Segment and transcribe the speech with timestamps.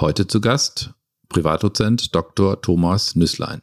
[0.00, 0.94] Heute zu Gast
[1.28, 2.60] Privatdozent Dr.
[2.62, 3.60] Thomas Nüsslein.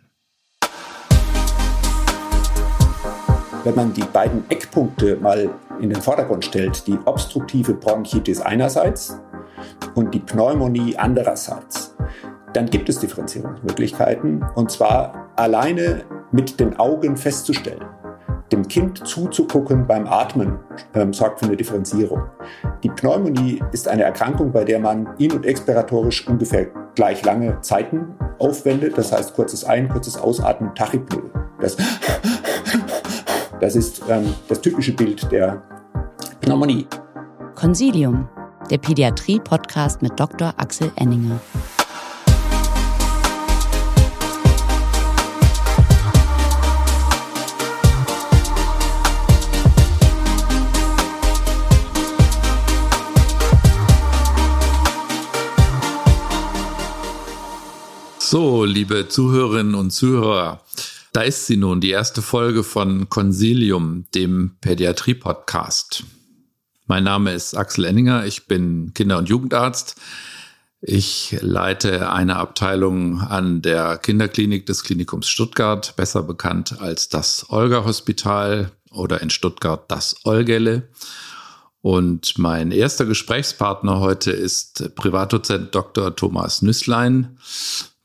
[3.64, 5.50] Wenn man die beiden Eckpunkte mal
[5.82, 9.20] in den Vordergrund stellt, die obstruktive Bronchitis einerseits
[9.96, 11.96] und die Pneumonie andererseits,
[12.54, 17.86] dann gibt es Differenzierungsmöglichkeiten und zwar alleine mit den Augen festzustellen.
[18.52, 20.60] Dem Kind zuzugucken beim Atmen
[20.94, 22.22] ähm, sorgt für eine Differenzierung.
[22.84, 28.16] Die Pneumonie ist eine Erkrankung, bei der man in- und expiratorisch ungefähr gleich lange Zeiten
[28.38, 28.98] aufwendet.
[28.98, 31.30] Das heißt kurzes Ein-, kurzes Ausatmen, Tachypnoe.
[31.60, 31.76] Das,
[33.60, 35.62] das ist ähm, das typische Bild der
[36.40, 36.88] Pneumonie.
[37.56, 38.30] Consilium,
[38.72, 40.54] der Pädiatrie-Podcast mit Dr.
[40.56, 41.42] Axel Enninger.
[58.32, 60.62] So, liebe Zuhörerinnen und Zuhörer,
[61.14, 66.04] da ist sie nun, die erste Folge von Consilium, dem Pädiatrie-Podcast.
[66.86, 69.96] Mein Name ist Axel Enninger, ich bin Kinder- und Jugendarzt.
[70.80, 78.72] Ich leite eine Abteilung an der Kinderklinik des Klinikums Stuttgart, besser bekannt als das Olga-Hospital
[78.92, 80.88] oder in Stuttgart das Olgele.
[81.82, 86.16] Und mein erster Gesprächspartner heute ist Privatdozent Dr.
[86.16, 87.40] Thomas Nüsslein.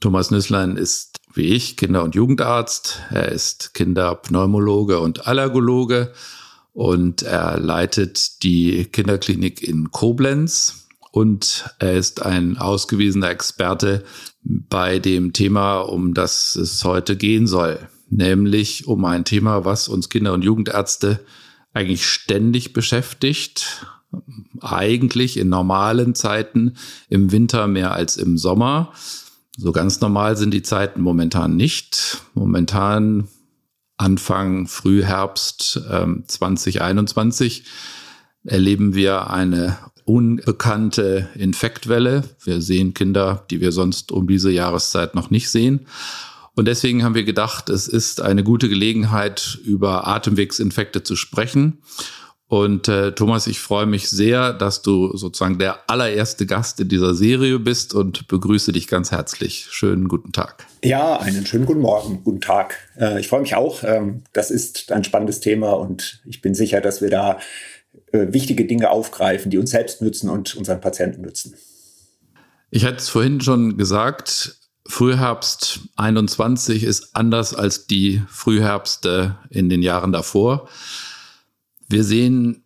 [0.05, 3.01] Thomas Nüsslein ist wie ich Kinder- und Jugendarzt.
[3.09, 6.13] Er ist Kinderpneumologe und Allergologe
[6.75, 14.05] und er leitet die Kinderklinik in Koblenz und er ist ein ausgewiesener Experte
[14.43, 17.79] bei dem Thema, um das es heute gehen soll,
[18.11, 21.25] nämlich um ein Thema, was uns Kinder- und Jugendärzte
[21.73, 23.87] eigentlich ständig beschäftigt,
[24.61, 26.77] eigentlich in normalen Zeiten,
[27.09, 28.93] im Winter mehr als im Sommer.
[29.57, 32.23] So ganz normal sind die Zeiten momentan nicht.
[32.35, 33.29] Momentan
[33.97, 37.65] Anfang Frühherbst ähm, 2021
[38.45, 42.25] erleben wir eine unbekannte Infektwelle.
[42.43, 45.87] Wir sehen Kinder, die wir sonst um diese Jahreszeit noch nicht sehen.
[46.57, 51.79] Und deswegen haben wir gedacht, es ist eine gute Gelegenheit, über Atemwegsinfekte zu sprechen.
[52.55, 57.13] Und äh, Thomas, ich freue mich sehr, dass du sozusagen der allererste Gast in dieser
[57.13, 59.67] Serie bist und begrüße dich ganz herzlich.
[59.71, 60.65] Schönen guten Tag.
[60.85, 62.77] Ja, einen schönen guten Morgen, guten Tag.
[62.97, 63.83] Äh, ich freue mich auch.
[63.83, 67.41] Ähm, das ist ein spannendes Thema und ich bin sicher, dass wir da
[68.13, 71.57] äh, wichtige Dinge aufgreifen, die uns selbst nützen und unseren Patienten nützen.
[72.71, 79.83] Ich hatte es vorhin schon gesagt, Frühherbst 21 ist anders als die Frühherbste in den
[79.83, 80.69] Jahren davor.
[81.95, 82.65] Wir sehen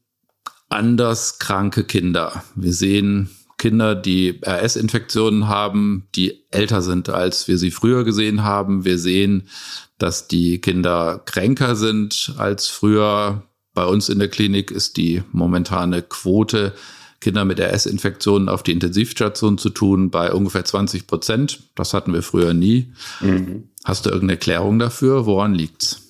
[0.71, 2.44] anders kranke Kinder.
[2.55, 3.28] Wir sehen
[3.59, 8.87] Kinder, die RS-Infektionen haben, die älter sind, als wir sie früher gesehen haben.
[8.87, 9.49] Wir sehen,
[9.99, 13.43] dass die Kinder kränker sind als früher.
[13.75, 16.72] Bei uns in der Klinik ist die momentane Quote,
[17.21, 21.65] Kinder mit RS-Infektionen auf die Intensivstation zu tun, bei ungefähr 20 Prozent.
[21.75, 22.95] Das hatten wir früher nie.
[23.21, 23.65] Mhm.
[23.84, 25.27] Hast du irgendeine Erklärung dafür?
[25.27, 26.07] Woran liegt's?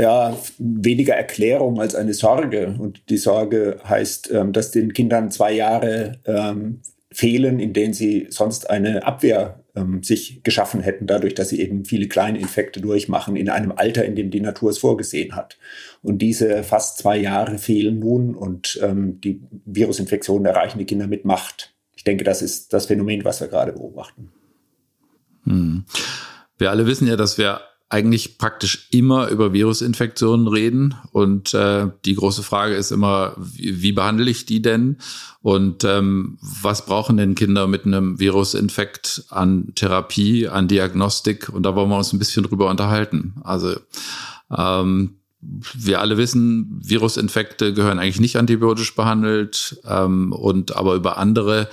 [0.00, 2.76] Ja, weniger Erklärung als eine Sorge.
[2.78, 6.80] Und die Sorge heißt, ähm, dass den Kindern zwei Jahre ähm,
[7.12, 11.84] fehlen, in denen sie sonst eine Abwehr ähm, sich geschaffen hätten, dadurch, dass sie eben
[11.84, 15.58] viele kleine Infekte durchmachen in einem Alter, in dem die Natur es vorgesehen hat.
[16.02, 21.24] Und diese fast zwei Jahre fehlen nun und ähm, die Virusinfektionen erreichen die Kinder mit
[21.24, 21.74] Macht.
[21.96, 24.30] Ich denke, das ist das Phänomen, was wir gerade beobachten.
[25.44, 25.84] Hm.
[26.58, 30.94] Wir alle wissen ja, dass wir eigentlich praktisch immer über Virusinfektionen reden.
[31.12, 34.96] Und äh, die große Frage ist immer, wie, wie behandle ich die denn?
[35.40, 41.48] Und ähm, was brauchen denn Kinder mit einem Virusinfekt an Therapie, an Diagnostik?
[41.48, 43.34] Und da wollen wir uns ein bisschen drüber unterhalten.
[43.44, 43.76] Also
[44.56, 51.68] ähm, wir alle wissen, Virusinfekte gehören eigentlich nicht antibiotisch behandelt ähm, und aber über andere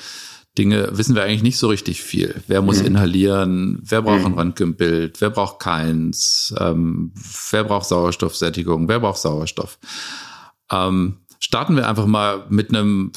[0.58, 2.44] Dinge wissen wir eigentlich nicht so richtig viel.
[2.48, 2.88] Wer muss mhm.
[2.88, 3.80] inhalieren?
[3.84, 4.38] Wer braucht ein mhm.
[4.38, 5.20] Röntgenbild?
[5.20, 6.54] Wer braucht keins?
[6.60, 7.12] Ähm,
[7.50, 8.88] wer braucht Sauerstoffsättigung?
[8.88, 9.80] Wer braucht Sauerstoff?
[10.72, 13.12] Ähm, starten wir einfach mal mit einem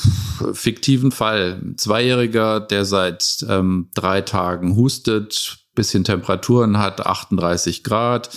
[0.52, 1.60] fiktiven Fall.
[1.62, 8.30] Ein Zweijähriger, der seit ähm, drei Tagen hustet, bisschen Temperaturen hat, 38 Grad,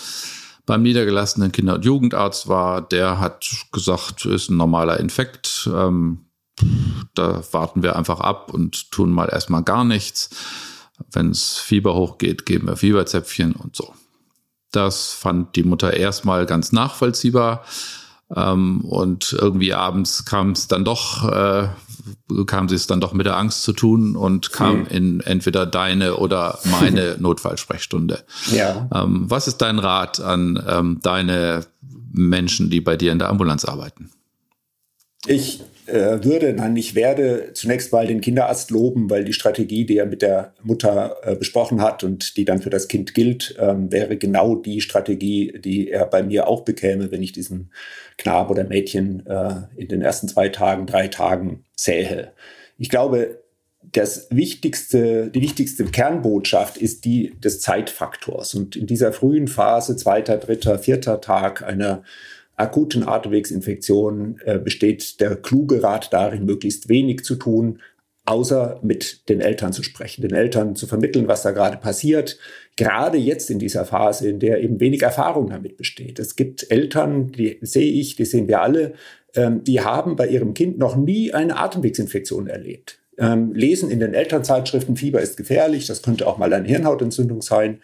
[0.65, 6.25] beim niedergelassenen Kinder- und Jugendarzt war, der hat gesagt, ist ein normaler Infekt, ähm,
[7.13, 10.29] da warten wir einfach ab und tun mal erstmal gar nichts.
[11.11, 13.93] Wenn es Fieber hochgeht, geben wir Fieberzäpfchen und so.
[14.71, 17.63] Das fand die Mutter erstmal ganz nachvollziehbar.
[18.35, 21.69] Ähm, und irgendwie abends kam es dann doch, äh,
[22.27, 24.87] bekam sie es dann doch mit der Angst zu tun und kam hm.
[24.87, 28.23] in entweder deine oder meine Notfallsprechstunde.
[28.51, 28.87] Ja.
[28.93, 31.65] Ähm, was ist dein Rat an ähm, deine
[32.11, 34.11] Menschen, die bei dir in der Ambulanz arbeiten?
[35.25, 39.97] Ich äh, würde, nein, ich werde zunächst mal den Kinderarzt loben, weil die Strategie, die
[39.97, 43.91] er mit der Mutter äh, besprochen hat und die dann für das Kind gilt, ähm,
[43.91, 47.71] wäre genau die Strategie, die er bei mir auch bekäme, wenn ich diesen
[48.17, 52.31] Knab oder Mädchen äh, in den ersten zwei Tagen, drei Tagen sähe.
[52.77, 53.41] Ich glaube,
[53.91, 58.53] das wichtigste, die wichtigste Kernbotschaft ist die des Zeitfaktors.
[58.53, 62.03] Und in dieser frühen Phase, zweiter, dritter, vierter Tag einer
[62.59, 67.79] akuten Atemwegsinfektionen äh, besteht der kluge Rat darin, möglichst wenig zu tun,
[68.25, 72.37] außer mit den Eltern zu sprechen, den Eltern zu vermitteln, was da gerade passiert.
[72.75, 76.19] Gerade jetzt in dieser Phase, in der eben wenig Erfahrung damit besteht.
[76.19, 78.93] Es gibt Eltern, die sehe ich, die sehen wir alle,
[79.35, 82.99] ähm, die haben bei ihrem Kind noch nie eine Atemwegsinfektion erlebt.
[83.17, 87.79] Ähm, lesen in den Elternzeitschriften, Fieber ist gefährlich, das könnte auch mal eine Hirnhautentzündung sein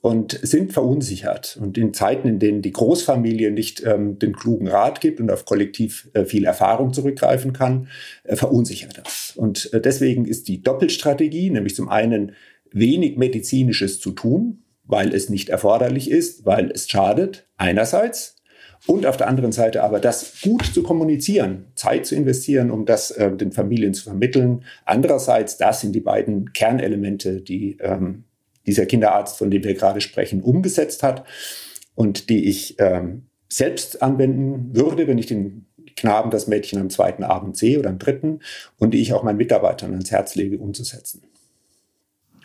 [0.00, 1.58] und sind verunsichert.
[1.60, 5.44] Und in Zeiten, in denen die Großfamilie nicht ähm, den klugen Rat gibt und auf
[5.44, 7.88] kollektiv äh, viel Erfahrung zurückgreifen kann,
[8.24, 9.34] äh, verunsichert das.
[9.36, 12.32] Und äh, deswegen ist die Doppelstrategie, nämlich zum einen
[12.72, 18.36] wenig medizinisches zu tun, weil es nicht erforderlich ist, weil es schadet, einerseits,
[18.86, 23.10] und auf der anderen Seite aber das gut zu kommunizieren, Zeit zu investieren, um das
[23.10, 24.64] äh, den Familien zu vermitteln.
[24.86, 28.24] Andererseits, das sind die beiden Kernelemente, die ähm,
[28.66, 31.24] dieser Kinderarzt, von dem wir gerade sprechen, umgesetzt hat
[31.94, 35.66] und die ich ähm, selbst anwenden würde, wenn ich den
[35.96, 38.40] Knaben, das Mädchen am zweiten Abend sehe oder am dritten
[38.78, 41.22] und die ich auch meinen Mitarbeitern ans Herz lege, umzusetzen.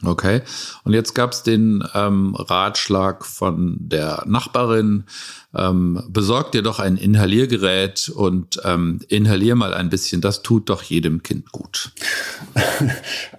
[0.08, 0.42] Okay.
[0.84, 5.06] Und jetzt gab es den ähm, Ratschlag von der Nachbarin,
[5.56, 10.22] ähm, besorg dir doch ein Inhaliergerät und ähm, inhalier mal ein bisschen.
[10.22, 11.92] Das tut doch jedem Kind gut.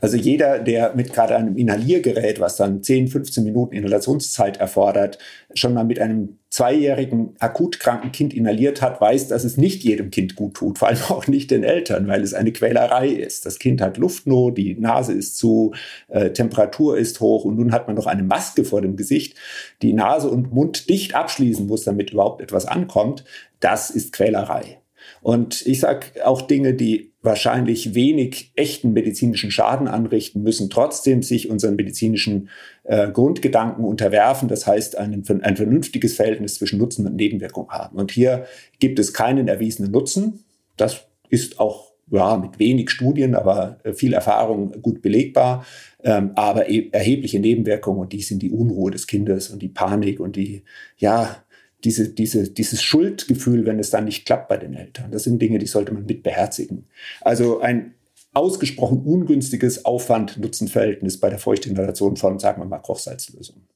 [0.00, 5.18] Also jeder, der mit gerade einem Inhaliergerät, was dann 10, 15 Minuten Inhalationszeit erfordert,
[5.54, 10.10] schon mal mit einem zweijährigen akut kranken Kind inhaliert hat, weiß, dass es nicht jedem
[10.10, 13.44] Kind gut tut, vor allem auch nicht den Eltern, weil es eine Quälerei ist.
[13.44, 15.74] Das Kind hat Luftnot, die Nase ist zu,
[16.08, 19.36] äh, Temperatur ist hoch und nun hat man noch eine Maske vor dem Gesicht,
[19.82, 23.24] die Nase und Mund dicht abschließen muss, damit überhaupt etwas ankommt.
[23.60, 24.78] Das ist Quälerei.
[25.22, 31.50] Und ich sage auch Dinge, die wahrscheinlich wenig echten medizinischen Schaden anrichten, müssen trotzdem sich
[31.50, 32.48] unseren medizinischen
[32.84, 34.48] äh, Grundgedanken unterwerfen.
[34.48, 37.98] Das heißt, ein, ein vernünftiges Verhältnis zwischen Nutzen und Nebenwirkung haben.
[37.98, 38.46] Und hier
[38.78, 40.44] gibt es keinen erwiesenen Nutzen.
[40.76, 45.64] Das ist auch ja, mit wenig Studien, aber äh, viel Erfahrung gut belegbar,
[46.04, 50.20] ähm, aber e erhebliche Nebenwirkungen und die sind die Unruhe des Kindes und die Panik
[50.20, 50.62] und die,
[50.98, 51.44] ja,
[51.84, 55.10] diese, diese, dieses Schuldgefühl, wenn es dann nicht klappt bei den Eltern.
[55.10, 56.86] Das sind Dinge, die sollte man mit beherzigen.
[57.20, 57.94] Also ein
[58.32, 63.66] ausgesprochen ungünstiges Aufwand-Nutzen-Verhältnis bei der Feuchtinhalation von, sagen wir mal, Kochsalzlösungen.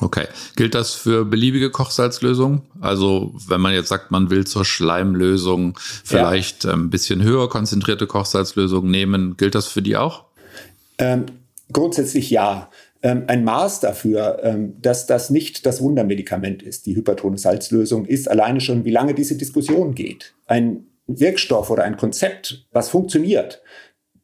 [0.00, 0.26] Okay.
[0.56, 2.62] Gilt das für beliebige Kochsalzlösungen?
[2.80, 6.72] Also wenn man jetzt sagt, man will zur Schleimlösung vielleicht ja.
[6.72, 10.24] ein bisschen höher konzentrierte Kochsalzlösungen nehmen, gilt das für die auch?
[10.98, 11.26] Ähm,
[11.72, 12.70] grundsätzlich ja
[13.04, 18.30] ähm, ein Maß dafür, ähm, dass das nicht das Wundermedikament ist, die hypertone Salzlösung, ist
[18.30, 20.34] alleine schon, wie lange diese Diskussion geht.
[20.46, 23.62] Ein Wirkstoff oder ein Konzept, was funktioniert,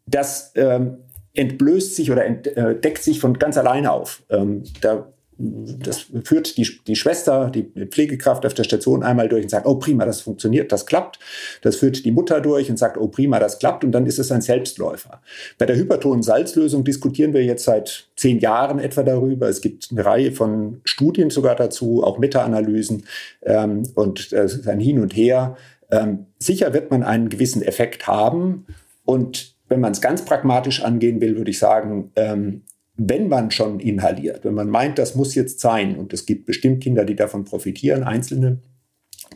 [0.06, 0.96] das ähm,
[1.34, 4.22] entblößt sich oder entdeckt äh, sich von ganz alleine auf.
[4.30, 9.49] Ähm, da das führt die, die Schwester, die Pflegekraft auf der Station einmal durch und
[9.49, 11.18] sagt, oh prima, das funktioniert, das klappt.
[11.62, 13.82] Das führt die Mutter durch und sagt, oh prima, das klappt.
[13.82, 15.23] Und dann ist es ein Selbstläufer.
[15.56, 19.49] Bei der hypertonen Salzlösung diskutieren wir jetzt seit zehn Jahren etwa darüber.
[19.49, 23.06] Es gibt eine Reihe von Studien sogar dazu, auch Meta-Analysen.
[23.42, 25.56] Ähm, und es ist ein Hin und Her.
[25.90, 28.66] Ähm, sicher wird man einen gewissen Effekt haben.
[29.06, 32.62] Und wenn man es ganz pragmatisch angehen will, würde ich sagen, ähm,
[33.02, 36.83] wenn man schon inhaliert, wenn man meint, das muss jetzt sein, und es gibt bestimmt
[36.83, 38.59] Kinder, die davon profitieren, einzelne,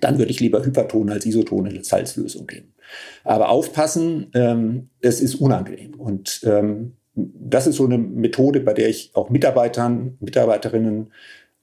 [0.01, 2.75] dann würde ich lieber Hyperton als isotone Salzlösung geben.
[3.23, 5.95] Aber aufpassen, ähm, es ist unangenehm.
[5.95, 11.11] Und ähm, das ist so eine Methode, bei der ich auch Mitarbeitern, Mitarbeiterinnen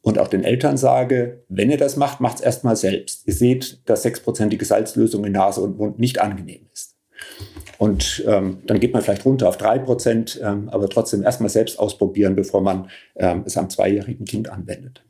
[0.01, 3.27] und auch den Eltern sage, wenn ihr das macht, macht es erstmal selbst.
[3.27, 6.90] Ihr seht, dass sechsprozentige Salzlösung in Nase und Mund nicht angenehm ist.
[7.81, 11.79] Und ähm, dann geht man vielleicht runter auf drei Prozent, ähm, aber trotzdem erstmal selbst
[11.79, 15.01] ausprobieren, bevor man ähm, es am zweijährigen Kind anwendet.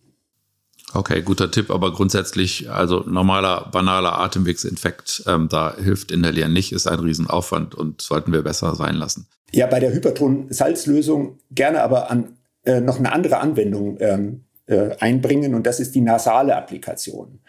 [0.93, 6.87] Okay, guter Tipp, aber grundsätzlich, also normaler, banaler Atemwegsinfekt, ähm, da hilft Inhalieren nicht, ist
[6.87, 9.27] ein Riesenaufwand und sollten wir besser sein lassen.
[9.51, 15.55] Ja, bei der Hyperton-Salzlösung gerne aber an äh, noch eine andere Anwendung ähm, äh, einbringen
[15.55, 17.41] und das ist die nasale Applikation.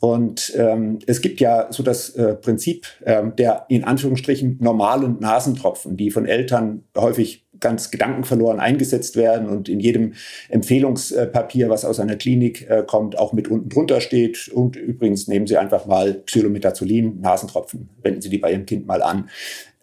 [0.00, 5.96] Und ähm, es gibt ja so das äh, Prinzip ähm, der in Anführungsstrichen normalen Nasentropfen,
[5.96, 10.14] die von Eltern häufig ganz gedankenverloren eingesetzt werden und in jedem
[10.48, 14.48] Empfehlungspapier, was aus einer Klinik äh, kommt, auch mit unten drunter steht.
[14.48, 19.02] Und übrigens nehmen Sie einfach mal Xylometazolin, Nasentropfen, wenden Sie die bei Ihrem Kind mal
[19.02, 19.28] an.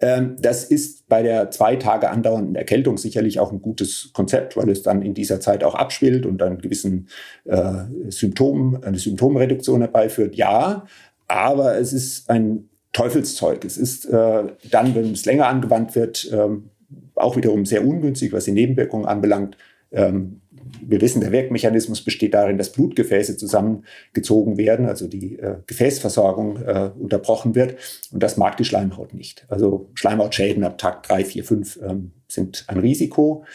[0.02, 4.70] Ähm, das ist bei der zwei Tage andauernden Erkältung sicherlich auch ein gutes Konzept, weil
[4.70, 7.08] es dann in dieser Zeit auch abspielt und dann gewissen
[7.46, 10.36] äh, Symptomen, eine Symptomreduktion herbeiführt.
[10.36, 10.86] Ja,
[11.28, 13.66] aber es ist ein Teufelszeug.
[13.66, 16.70] Es ist äh, dann, wenn es länger angewandt wird, ähm,
[17.16, 19.58] auch wiederum sehr ungünstig, was die Nebenwirkungen anbelangt.
[19.92, 20.42] Ähm,
[20.82, 26.92] wir wissen, der Wirkmechanismus besteht darin, dass Blutgefäße zusammengezogen werden, also die äh, Gefäßversorgung äh,
[27.00, 27.76] unterbrochen wird.
[28.12, 29.46] Und das mag die Schleimhaut nicht.
[29.48, 33.46] Also Schleimhautschäden ab Tag 3, 4, 5 ähm, sind ein Risiko.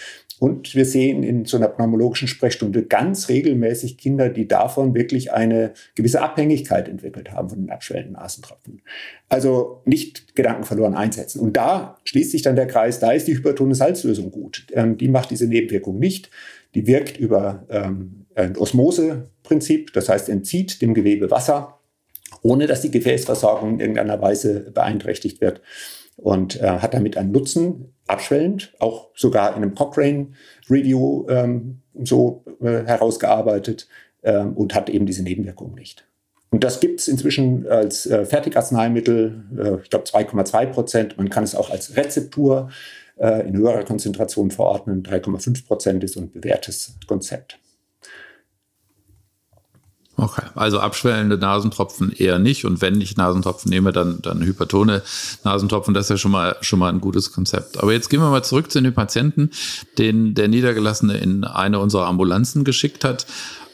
[0.40, 5.72] Und wir sehen in so einer pneumologischen Sprechstunde ganz regelmäßig Kinder, die davon wirklich eine
[5.94, 8.80] gewisse Abhängigkeit entwickelt haben von den abschwellenden Nasentropfen.
[9.28, 11.40] Also nicht Gedanken verloren einsetzen.
[11.40, 14.66] Und da schließt sich dann der Kreis, da ist die hypertone Salzlösung gut.
[14.72, 16.30] Ähm, die macht diese Nebenwirkung nicht.
[16.74, 21.80] Die wirkt über ähm, ein Osmoseprinzip, das heißt entzieht dem Gewebe Wasser,
[22.40, 25.60] ohne dass die Gefäßversorgung in irgendeiner Weise beeinträchtigt wird
[26.16, 30.28] und äh, hat damit einen Nutzen, abschwellend, auch sogar in einem Cochrane
[30.68, 33.88] Review ähm, so äh, herausgearbeitet
[34.22, 36.06] ähm, und hat eben diese Nebenwirkungen nicht.
[36.50, 41.16] Und das gibt es inzwischen als äh, Fertigarzneimittel, äh, ich glaube 2,2 Prozent.
[41.16, 42.70] Man kann es auch als Rezeptur
[43.18, 45.02] äh, in höherer Konzentration verordnen.
[45.02, 47.60] 3,5 Prozent ist ein bewährtes Konzept.
[50.20, 52.66] Okay, also abschwellende Nasentropfen eher nicht.
[52.66, 55.02] Und wenn ich Nasentropfen nehme, dann, dann hypertone
[55.44, 55.94] Nasentropfen.
[55.94, 57.82] Das ist ja schon mal, schon mal ein gutes Konzept.
[57.82, 59.50] Aber jetzt gehen wir mal zurück zu den Patienten,
[59.96, 63.26] den der Niedergelassene in eine unserer Ambulanzen geschickt hat.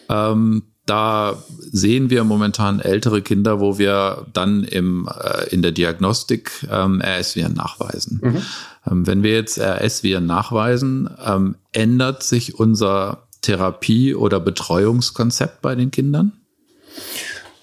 [0.09, 6.65] Ähm, da sehen wir momentan ältere Kinder, wo wir dann im, äh, in der Diagnostik
[6.71, 8.21] ähm, RS-Viren nachweisen.
[8.23, 8.43] Mhm.
[8.89, 15.91] Ähm, wenn wir jetzt RS-Viren nachweisen, ähm, ändert sich unser Therapie- oder Betreuungskonzept bei den
[15.91, 16.33] Kindern?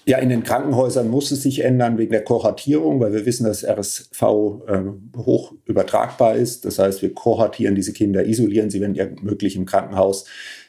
[0.06, 3.64] Ja, in den Krankenhäusern muss es sich ändern wegen der Kohortierung, weil wir wissen, dass
[3.64, 4.82] RSV äh,
[5.16, 6.64] hoch übertragbar ist.
[6.66, 10.26] Das heißt, wir kohortieren diese Kinder, isolieren sie, wenn möglich, im Krankenhaus,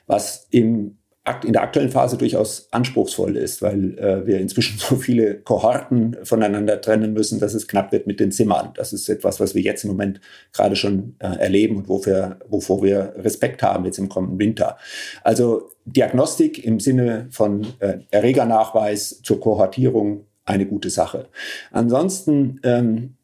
[0.07, 0.97] was im
[1.43, 6.79] in der aktuellen Phase durchaus anspruchsvoll ist, weil äh, wir inzwischen so viele Kohorten voneinander
[6.81, 8.71] trennen müssen, dass es knapp wird mit den Zimmern.
[8.75, 10.21] Das ist etwas, was wir jetzt im Moment
[10.53, 14.77] gerade schon äh, erleben und wofür, wovor wir Respekt haben jetzt im kommenden Winter.
[15.23, 21.27] Also Diagnostik im Sinne von äh, Erregernachweis zur Kohortierung eine gute Sache.
[21.71, 23.15] Ansonsten ähm,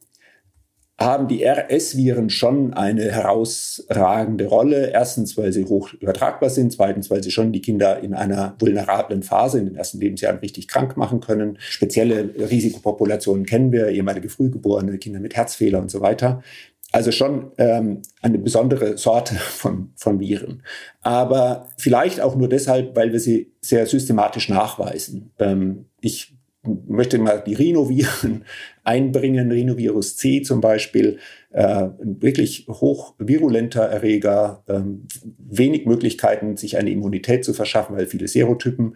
[1.02, 4.92] haben die RS-Viren schon eine herausragende Rolle.
[4.92, 6.72] Erstens, weil sie hoch übertragbar sind.
[6.74, 10.68] Zweitens, weil sie schon die Kinder in einer vulnerablen Phase in den ersten Lebensjahren richtig
[10.68, 11.58] krank machen können.
[11.60, 16.42] Spezielle Risikopopulationen kennen wir, ehemalige Frühgeborene, Kinder mit Herzfehler und so weiter.
[16.92, 20.64] Also schon ähm, eine besondere Sorte von, von Viren.
[21.02, 25.32] Aber vielleicht auch nur deshalb, weil wir sie sehr systematisch nachweisen.
[25.40, 28.46] Ähm, ich möchte mal die Rhinoviren
[28.84, 31.20] einbringen, Rhinovirus C zum Beispiel,
[31.52, 38.28] äh, ein wirklich hochvirulenter Erreger, ähm, wenig Möglichkeiten, sich eine Immunität zu verschaffen, weil viele
[38.28, 38.96] Serotypen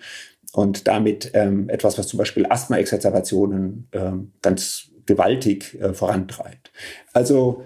[0.53, 6.71] und damit ähm, etwas, was zum Beispiel Asthma-Exazerbationen ähm, ganz gewaltig äh, vorantreibt.
[7.13, 7.63] Also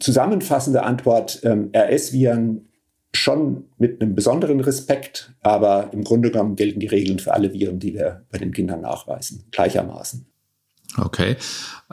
[0.00, 2.68] zusammenfassende Antwort, ähm, RS-Viren
[3.16, 7.78] schon mit einem besonderen Respekt, aber im Grunde genommen gelten die Regeln für alle Viren,
[7.78, 10.26] die wir bei den Kindern nachweisen, gleichermaßen.
[10.96, 11.36] Okay.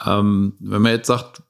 [0.05, 1.41] Ähm, wenn man jetzt sagt,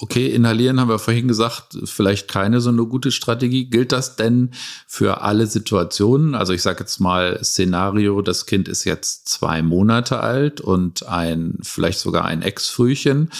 [0.00, 3.66] okay, inhalieren haben wir vorhin gesagt, vielleicht keine so eine gute Strategie.
[3.66, 4.50] Gilt das denn
[4.86, 6.34] für alle Situationen?
[6.34, 11.58] Also ich sage jetzt mal Szenario, das Kind ist jetzt zwei Monate alt und ein,
[11.62, 13.30] vielleicht sogar ein Ex-Frühchen.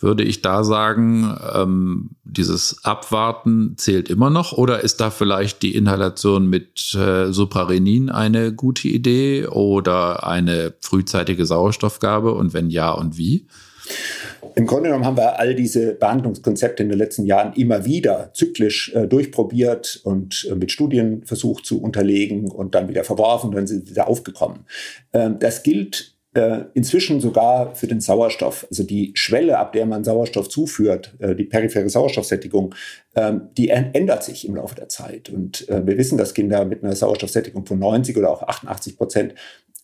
[0.00, 5.74] Würde ich da sagen, ähm, dieses Abwarten zählt immer noch oder ist da vielleicht die
[5.74, 13.18] Inhalation mit äh, Suprarenin eine gute Idee oder eine frühzeitige Sauerstoffgabe und wenn ja und
[13.18, 13.46] wie?
[14.54, 18.92] Im Grunde genommen haben wir all diese Behandlungskonzepte in den letzten Jahren immer wieder zyklisch
[18.94, 23.86] äh, durchprobiert und äh, mit Studien versucht zu unterlegen und dann wieder verworfen, dann sind
[23.86, 24.60] sie wieder aufgekommen.
[25.12, 26.14] Ähm, das gilt
[26.74, 28.66] inzwischen sogar für den Sauerstoff.
[28.70, 32.74] Also die Schwelle, ab der man Sauerstoff zuführt, äh, die periphere Sauerstoffsättigung,
[33.16, 35.28] ähm, die ändert sich im Laufe der Zeit.
[35.28, 39.34] Und äh, wir wissen, dass Kinder mit einer Sauerstoffsättigung von 90 oder auch 88 Prozent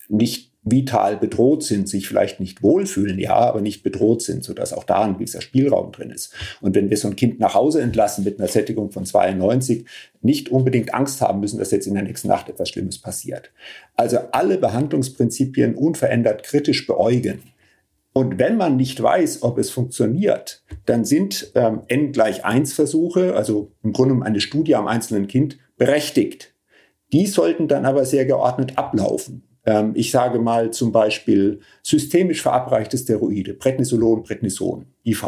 [0.09, 4.83] nicht vital bedroht sind, sich vielleicht nicht wohlfühlen, ja, aber nicht bedroht sind, sodass auch
[4.83, 6.35] da ein gewisser Spielraum drin ist.
[6.61, 9.87] Und wenn wir so ein Kind nach Hause entlassen mit einer Sättigung von 92,
[10.23, 13.53] nicht unbedingt Angst haben müssen, dass jetzt in der nächsten Nacht etwas Schlimmes passiert.
[13.95, 17.43] Also alle Behandlungsprinzipien unverändert kritisch beäugen.
[18.13, 23.37] Und wenn man nicht weiß, ob es funktioniert, dann sind ähm, N gleich 1 Versuche,
[23.37, 26.55] also im Grunde eine Studie am einzelnen Kind, berechtigt.
[27.13, 29.45] Die sollten dann aber sehr geordnet ablaufen.
[29.67, 35.25] Ähm, ich sage mal zum Beispiel systemisch verabreichte Steroide, Prednisolon, Prednison, IV.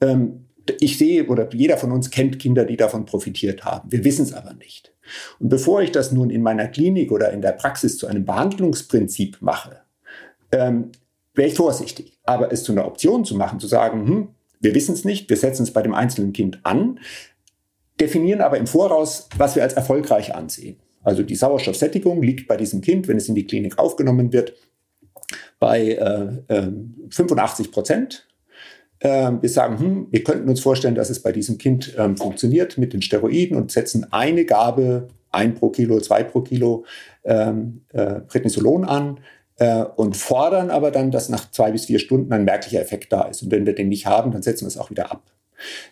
[0.00, 0.46] Ähm,
[0.80, 3.90] ich sehe oder jeder von uns kennt Kinder, die davon profitiert haben.
[3.90, 4.92] Wir wissen es aber nicht.
[5.38, 9.38] Und bevor ich das nun in meiner Klinik oder in der Praxis zu einem Behandlungsprinzip
[9.40, 9.80] mache,
[10.52, 10.92] ähm,
[11.34, 12.18] wäre ich vorsichtig.
[12.24, 14.28] Aber es zu einer Option zu machen, zu sagen, hm,
[14.60, 16.98] wir wissen es nicht, wir setzen es bei dem einzelnen Kind an,
[18.00, 20.76] definieren aber im Voraus, was wir als erfolgreich ansehen.
[21.04, 24.54] Also die Sauerstoffsättigung liegt bei diesem Kind, wenn es in die Klinik aufgenommen wird,
[25.58, 26.72] bei äh, äh,
[27.10, 28.26] 85 Prozent.
[29.00, 32.78] Äh, wir sagen, hm, wir könnten uns vorstellen, dass es bei diesem Kind ähm, funktioniert
[32.78, 36.84] mit den Steroiden und setzen eine Gabe, ein pro Kilo, zwei pro Kilo
[37.24, 39.20] ähm, äh, Prednisolon an
[39.56, 43.22] äh, und fordern aber dann, dass nach zwei bis vier Stunden ein merklicher Effekt da
[43.22, 43.42] ist.
[43.42, 45.22] Und wenn wir den nicht haben, dann setzen wir es auch wieder ab.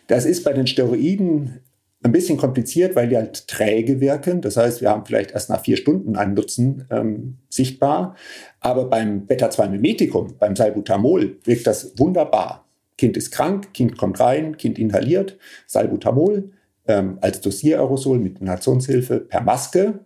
[0.07, 1.61] Das ist bei den Steroiden
[2.03, 4.41] ein bisschen kompliziert, weil die halt träge wirken.
[4.41, 8.15] Das heißt, wir haben vielleicht erst nach vier Stunden einen Nutzen ähm, sichtbar.
[8.59, 12.67] Aber beim Beta-2-Mimetikum, beim Salbutamol, wirkt das wunderbar.
[12.97, 16.51] Kind ist krank, Kind kommt rein, Kind inhaliert Salbutamol
[16.87, 19.99] ähm, als Dosiererosol mit Inhalationshilfe per Maske.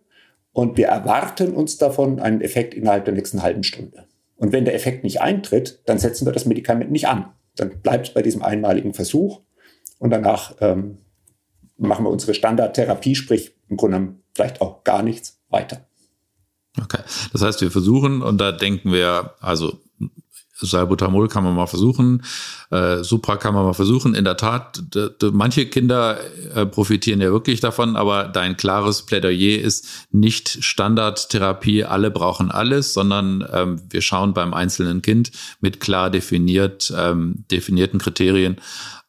[0.53, 4.05] Und wir erwarten uns davon einen Effekt innerhalb der nächsten halben Stunde.
[4.37, 7.25] Und wenn der Effekt nicht eintritt, dann setzen wir das Medikament nicht an.
[7.55, 9.41] Dann bleibt es bei diesem einmaligen Versuch
[9.99, 10.99] und danach ähm,
[11.77, 15.85] machen wir unsere Standardtherapie, sprich im Grunde vielleicht auch gar nichts weiter.
[16.81, 17.01] Okay,
[17.33, 19.79] das heißt, wir versuchen und da denken wir, also
[20.59, 22.23] Salbutamol kann man mal versuchen,
[22.71, 24.15] äh, Supra kann man mal versuchen.
[24.15, 24.81] In der Tat,
[25.31, 26.19] manche Kinder
[26.55, 32.93] äh, profitieren ja wirklich davon, aber dein klares Plädoyer ist nicht Standardtherapie, alle brauchen alles,
[32.93, 35.31] sondern ähm, wir schauen beim einzelnen Kind
[35.61, 38.57] mit klar definiert, ähm, definierten Kriterien,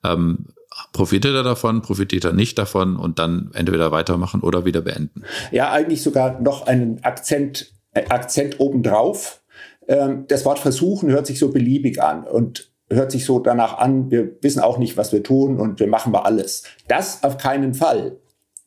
[0.05, 0.47] ähm,
[0.93, 5.23] profitiert er davon, profitiert er nicht davon und dann entweder weitermachen oder wieder beenden.
[5.51, 9.43] Ja, eigentlich sogar noch einen Akzent, äh, Akzent obendrauf.
[9.87, 14.11] Ähm, das Wort versuchen hört sich so beliebig an und hört sich so danach an,
[14.11, 16.65] wir wissen auch nicht, was wir tun und wir machen mal alles.
[16.89, 18.17] Das auf keinen Fall.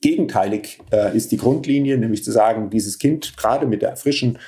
[0.02, 4.40] Gegenteilig äh, ist die Grundlinie, nämlich zu sagen, dieses Kind, gerade mit der frischen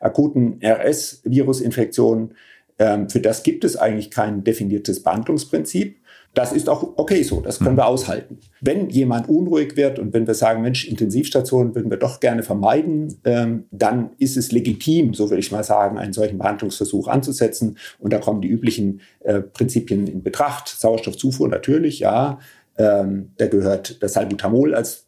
[0.00, 2.34] akuten RS-Virusinfektion,
[2.78, 6.00] ähm, für das gibt es eigentlich kein definiertes Behandlungsprinzip.
[6.34, 7.90] Das ist auch okay so, das können wir mhm.
[7.90, 8.38] aushalten.
[8.62, 13.20] Wenn jemand unruhig wird und wenn wir sagen, Mensch, Intensivstationen würden wir doch gerne vermeiden,
[13.24, 17.76] ähm, dann ist es legitim, so würde ich mal sagen, einen solchen Behandlungsversuch anzusetzen.
[17.98, 20.68] Und da kommen die üblichen äh, Prinzipien in Betracht.
[20.68, 22.38] Sauerstoffzufuhr natürlich, ja.
[22.78, 25.06] Ähm, da gehört das Salbutamol als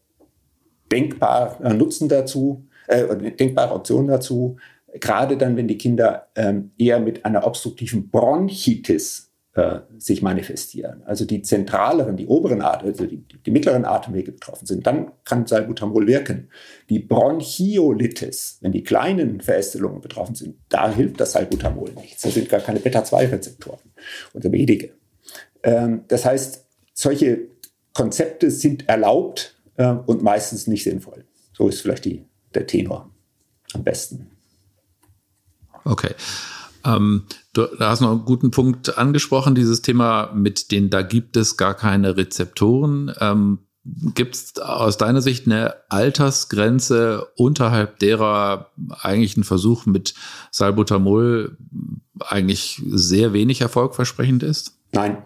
[0.93, 4.57] denkbarer Nutzen dazu, äh, denkbare Option dazu.
[5.01, 9.24] Gerade dann, wenn die Kinder ähm, eher mit einer obstruktiven Bronchitis
[9.55, 14.67] äh, sich manifestieren, also die zentraleren, die oberen Atem, also die, die, mittleren Atemwege betroffen
[14.67, 16.51] sind, dann kann Salbutamol wirken.
[16.89, 22.23] Die Bronchiolitis, wenn die kleinen Verästelungen betroffen sind, da hilft das Salbutamol nichts.
[22.23, 23.93] Da sind gar keine Beta-2-Rezeptoren
[24.33, 24.95] oder wenige.
[25.63, 27.47] Ähm, das heißt, solche
[27.93, 31.27] Konzepte sind erlaubt äh, und meistens nicht sinnvoll.
[31.53, 33.09] So ist vielleicht die, der Tenor
[33.73, 34.31] am besten.
[35.85, 36.15] Okay.
[36.85, 41.37] Ähm, du, du hast noch einen guten Punkt angesprochen, dieses Thema mit den, da gibt
[41.37, 43.13] es gar keine Rezeptoren.
[43.21, 43.59] Ähm,
[44.15, 48.71] Gibt es aus deiner Sicht eine Altersgrenze, unterhalb derer
[49.03, 50.15] eigentlich ein Versuch mit
[50.51, 51.59] Salbutamol
[52.19, 54.79] eigentlich sehr wenig erfolgversprechend ist?
[54.93, 55.19] Nein,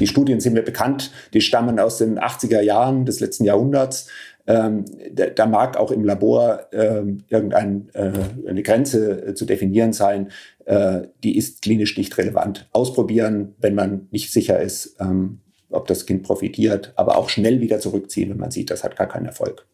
[0.00, 4.08] die Studien sind mir bekannt, die stammen aus den 80er Jahren des letzten Jahrhunderts.
[4.48, 10.30] Ähm, da, da, mag auch im Labor ähm, irgendeine äh, Grenze äh, zu definieren sein,
[10.64, 12.66] äh, die ist klinisch nicht relevant.
[12.72, 17.78] Ausprobieren, wenn man nicht sicher ist, ähm, ob das Kind profitiert, aber auch schnell wieder
[17.78, 19.66] zurückziehen, wenn man sieht, das hat gar keinen Erfolg.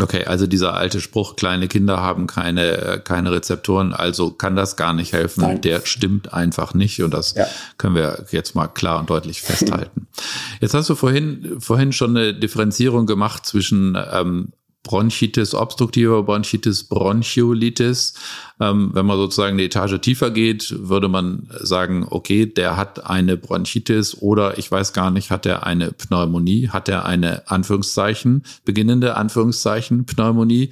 [0.00, 4.76] Okay, also dieser alte Spruch, kleine Kinder haben keine, äh, keine Rezeptoren, also kann das
[4.76, 5.40] gar nicht helfen.
[5.40, 5.60] Nein.
[5.62, 7.46] Der stimmt einfach nicht und das ja.
[7.78, 10.06] können wir jetzt mal klar und deutlich festhalten.
[10.60, 18.14] Jetzt hast du vorhin, vorhin schon eine Differenzierung gemacht zwischen ähm, Bronchitis, obstruktive Bronchitis, Bronchiolitis.
[18.58, 23.36] Ähm, wenn man sozusagen eine Etage tiefer geht, würde man sagen, okay, der hat eine
[23.36, 29.16] Bronchitis oder ich weiß gar nicht, hat er eine Pneumonie, hat er eine Anführungszeichen, beginnende
[29.16, 30.70] Anführungszeichen Pneumonie.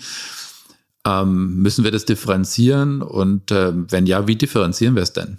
[1.05, 3.03] Ähm, müssen wir das differenzieren?
[3.03, 5.39] Und äh, wenn ja, wie differenzieren wir es denn?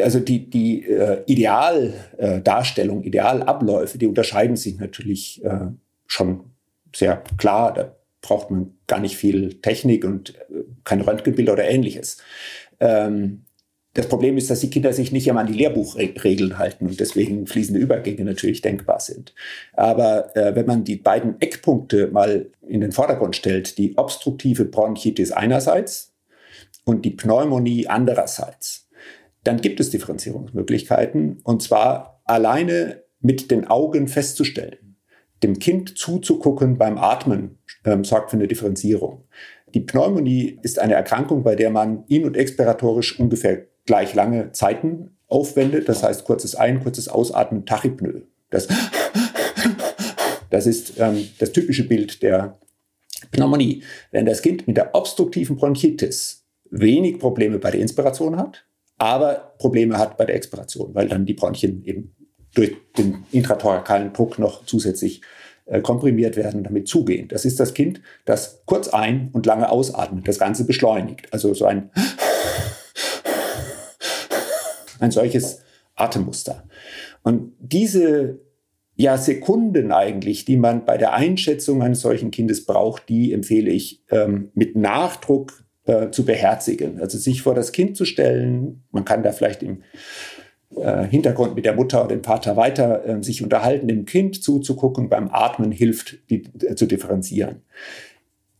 [0.00, 5.68] Also die, die äh, Idealdarstellung, äh, Idealabläufe, die unterscheiden sich natürlich äh,
[6.06, 6.44] schon
[6.94, 7.74] sehr klar.
[7.74, 12.18] Da braucht man gar nicht viel Technik und äh, keine Röntgenbilder oder ähnliches.
[12.80, 13.44] Ähm,
[13.94, 17.46] das Problem ist, dass die Kinder sich nicht immer an die Lehrbuchregeln halten und deswegen
[17.46, 19.34] fließende Übergänge natürlich denkbar sind.
[19.74, 25.30] Aber äh, wenn man die beiden Eckpunkte mal in den Vordergrund stellt, die obstruktive Bronchitis
[25.30, 26.14] einerseits
[26.84, 28.88] und die Pneumonie andererseits,
[29.44, 34.96] dann gibt es Differenzierungsmöglichkeiten und zwar alleine mit den Augen festzustellen.
[35.42, 39.24] Dem Kind zuzugucken beim Atmen ähm, sorgt für eine Differenzierung.
[39.74, 45.16] Die Pneumonie ist eine Erkrankung, bei der man in- und expiratorisch ungefähr gleich lange Zeiten
[45.28, 45.88] aufwendet.
[45.88, 48.22] Das heißt kurzes Ein-, kurzes Ausatmen, Tachypnoe.
[48.50, 48.68] Das,
[50.50, 52.58] das ist ähm, das typische Bild der
[53.30, 53.82] Pneumonie.
[54.10, 58.64] Wenn das Kind mit der obstruktiven Bronchitis wenig Probleme bei der Inspiration hat,
[59.02, 62.14] aber Probleme hat bei der Expiration, weil dann die Bronchien eben
[62.54, 65.22] durch den intrathorakalen Druck noch zusätzlich
[65.66, 67.26] äh, komprimiert werden und damit zugehen.
[67.26, 71.32] Das ist das Kind, das kurz ein- und lange ausatmet, das Ganze beschleunigt.
[71.32, 71.90] Also so ein,
[75.00, 75.62] ein solches
[75.96, 76.62] Atemmuster.
[77.24, 78.38] Und diese
[78.94, 84.04] ja, Sekunden eigentlich, die man bei der Einschätzung eines solchen Kindes braucht, die empfehle ich
[84.10, 87.00] ähm, mit Nachdruck äh, zu beherzigen.
[87.00, 88.84] Also sich vor das Kind zu stellen.
[88.90, 89.82] Man kann da vielleicht im
[90.76, 95.08] äh, Hintergrund mit der Mutter oder dem Vater weiter äh, sich unterhalten, dem Kind zuzugucken.
[95.08, 97.62] Beim Atmen hilft, die, äh, zu differenzieren.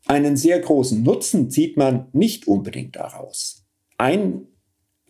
[0.06, 3.64] Einen sehr großen Nutzen zieht man nicht unbedingt daraus.
[3.98, 4.48] Ein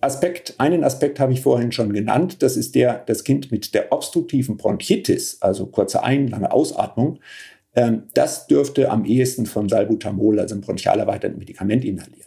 [0.02, 3.92] Aspekt, einen Aspekt habe ich vorhin schon genannt, das ist der, das Kind mit der
[3.92, 7.20] obstruktiven Bronchitis, also kurze Ein-, lange Ausatmung,
[7.74, 11.84] ähm, das dürfte am ehesten von Salbutamol, also einem bronchial erweiterten Medikament,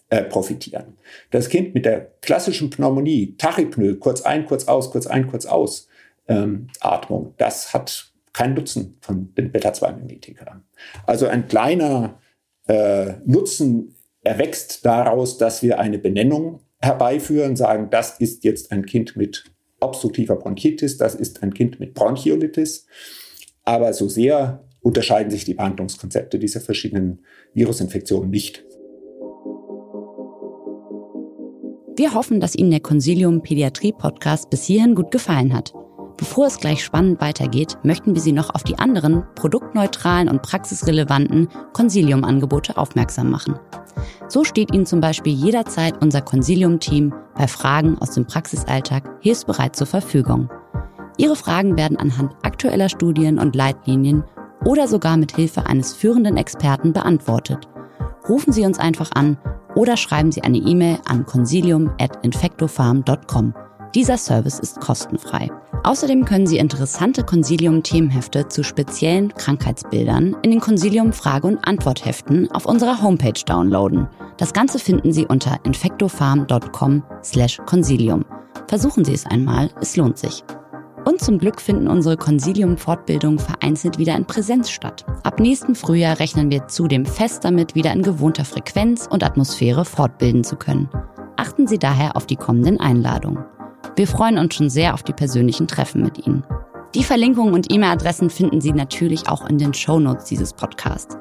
[0.10, 0.98] äh, profitieren.
[1.32, 5.88] Das Kind mit der klassischen Pneumonie, Tachypnoe, kurz ein, kurz aus, kurz ein, kurz aus,
[6.28, 10.64] ähm, Atmung, das hat keinen Nutzen von den Beta-2-Mimetikern.
[11.06, 12.20] Also ein kleiner
[12.68, 19.16] äh, Nutzen erwächst daraus, dass wir eine Benennung herbeiführen, sagen, das ist jetzt ein Kind
[19.16, 19.46] mit
[19.80, 22.88] obstruktiver Bronchitis, das ist ein Kind mit Bronchiolitis.
[23.64, 28.64] Aber so sehr unterscheiden sich die Behandlungskonzepte dieser verschiedenen Virusinfektionen nicht.
[31.98, 35.74] Wir hoffen, dass Ihnen der Consilium Pädiatrie Podcast bis hierhin gut gefallen hat.
[36.18, 41.48] Bevor es gleich spannend weitergeht, möchten wir Sie noch auf die anderen produktneutralen und praxisrelevanten
[41.74, 43.56] Consilium-Angebote aufmerksam machen.
[44.28, 49.88] So steht Ihnen zum Beispiel jederzeit unser Consilium-Team bei Fragen aus dem Praxisalltag hilfsbereit zur
[49.88, 50.48] Verfügung.
[51.18, 54.24] Ihre Fragen werden anhand aktueller Studien und Leitlinien
[54.66, 57.68] oder sogar mit Hilfe eines führenden Experten beantwortet.
[58.28, 59.38] Rufen Sie uns einfach an
[59.76, 63.54] oder schreiben Sie eine E-Mail an consilium@infectofarm.com.
[63.94, 65.52] Dieser Service ist kostenfrei.
[65.84, 72.66] Außerdem können Sie interessante Consilium-Themenhefte zu speziellen Krankheitsbildern in den Consilium Frage- und Antwortheften auf
[72.66, 74.10] unserer Homepage downloaden.
[74.38, 78.26] Das Ganze finden Sie unter infectofarm.com/consilium.
[78.68, 80.44] Versuchen Sie es einmal, es lohnt sich.
[81.06, 85.06] Und zum Glück finden unsere Consilium-Fortbildungen vereinzelt wieder in Präsenz statt.
[85.24, 90.44] Ab nächsten Frühjahr rechnen wir zudem fest damit, wieder in gewohnter Frequenz und Atmosphäre fortbilden
[90.44, 90.90] zu können.
[91.38, 93.46] Achten Sie daher auf die kommenden Einladungen.
[93.96, 96.44] Wir freuen uns schon sehr auf die persönlichen Treffen mit Ihnen.
[96.96, 101.18] Die Verlinkungen und E-Mail-Adressen finden Sie natürlich auch in den Shownotes dieses Podcasts.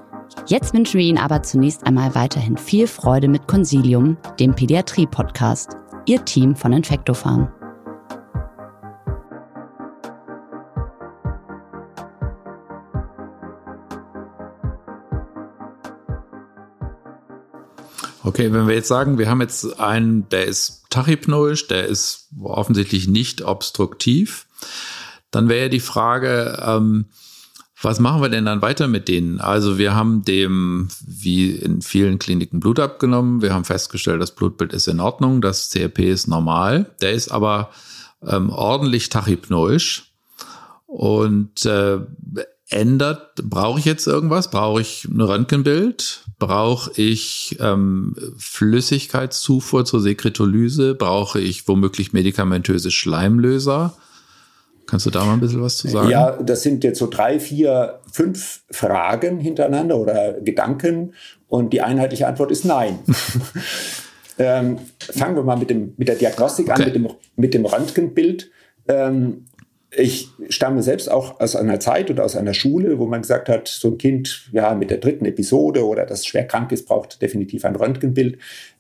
[0.47, 5.77] Jetzt wünschen wir Ihnen aber zunächst einmal weiterhin viel Freude mit Consilium, dem Pädiatrie-Podcast.
[6.07, 7.49] Ihr Team von Infectofarm.
[18.25, 23.07] Okay, wenn wir jetzt sagen, wir haben jetzt einen, der ist tachypnoisch, der ist offensichtlich
[23.07, 24.47] nicht obstruktiv,
[25.31, 27.05] dann wäre die Frage, ähm,
[27.83, 29.41] was machen wir denn dann weiter mit denen?
[29.41, 33.43] Also wir haben dem, wie in vielen Kliniken, Blut abgenommen.
[33.43, 36.95] Wir haben festgestellt, das Blutbild ist in Ordnung, das CRP ist normal.
[37.03, 37.73] Der ist aber
[38.27, 40.15] ähm, ordentlich tachypnoisch.
[40.87, 41.99] Und äh,
[42.71, 44.51] ändert, brauche ich jetzt irgendwas?
[44.51, 46.25] Brauche ich ein Röntgenbild?
[46.39, 50.95] Brauche ich ähm, Flüssigkeitszufuhr zur Sekretolyse?
[50.95, 53.95] Brauche ich womöglich medikamentöse Schleimlöser?
[54.87, 56.11] Kannst du da mal ein bisschen was zu sagen?
[56.11, 61.15] Ja, das sind jetzt so drei, vier, fünf Fragen hintereinander oder Gedanken
[61.49, 62.99] und die einheitliche Antwort ist nein.
[64.39, 66.83] ähm, fangen wir mal mit, dem, mit der Diagnostik okay.
[66.83, 68.51] an, mit dem, mit dem Röntgenbild.
[68.87, 69.47] Ähm,
[69.97, 73.69] ich stamme selbst auch aus einer Zeit oder aus einer Schule, wo man gesagt hat,
[73.69, 77.65] so ein Kind, ja, mit der dritten Episode oder das schwer krank ist, braucht definitiv
[77.65, 78.39] ein Röntgenbild.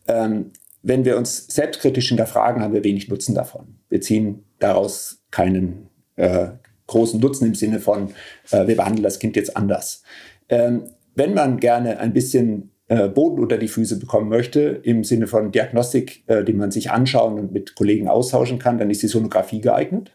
[0.08, 0.50] Ähm,
[0.82, 3.76] wenn wir uns selbstkritisch hinterfragen, haben wir wenig Nutzen davon.
[3.88, 6.48] Wir ziehen daraus keinen äh,
[6.86, 8.10] großen Nutzen im Sinne von,
[8.50, 10.02] äh, wir behandeln das Kind jetzt anders.
[10.48, 15.26] Ähm, wenn man gerne ein bisschen äh, Boden unter die Füße bekommen möchte, im Sinne
[15.26, 19.08] von Diagnostik, äh, die man sich anschauen und mit Kollegen austauschen kann, dann ist die
[19.08, 20.12] Sonographie geeignet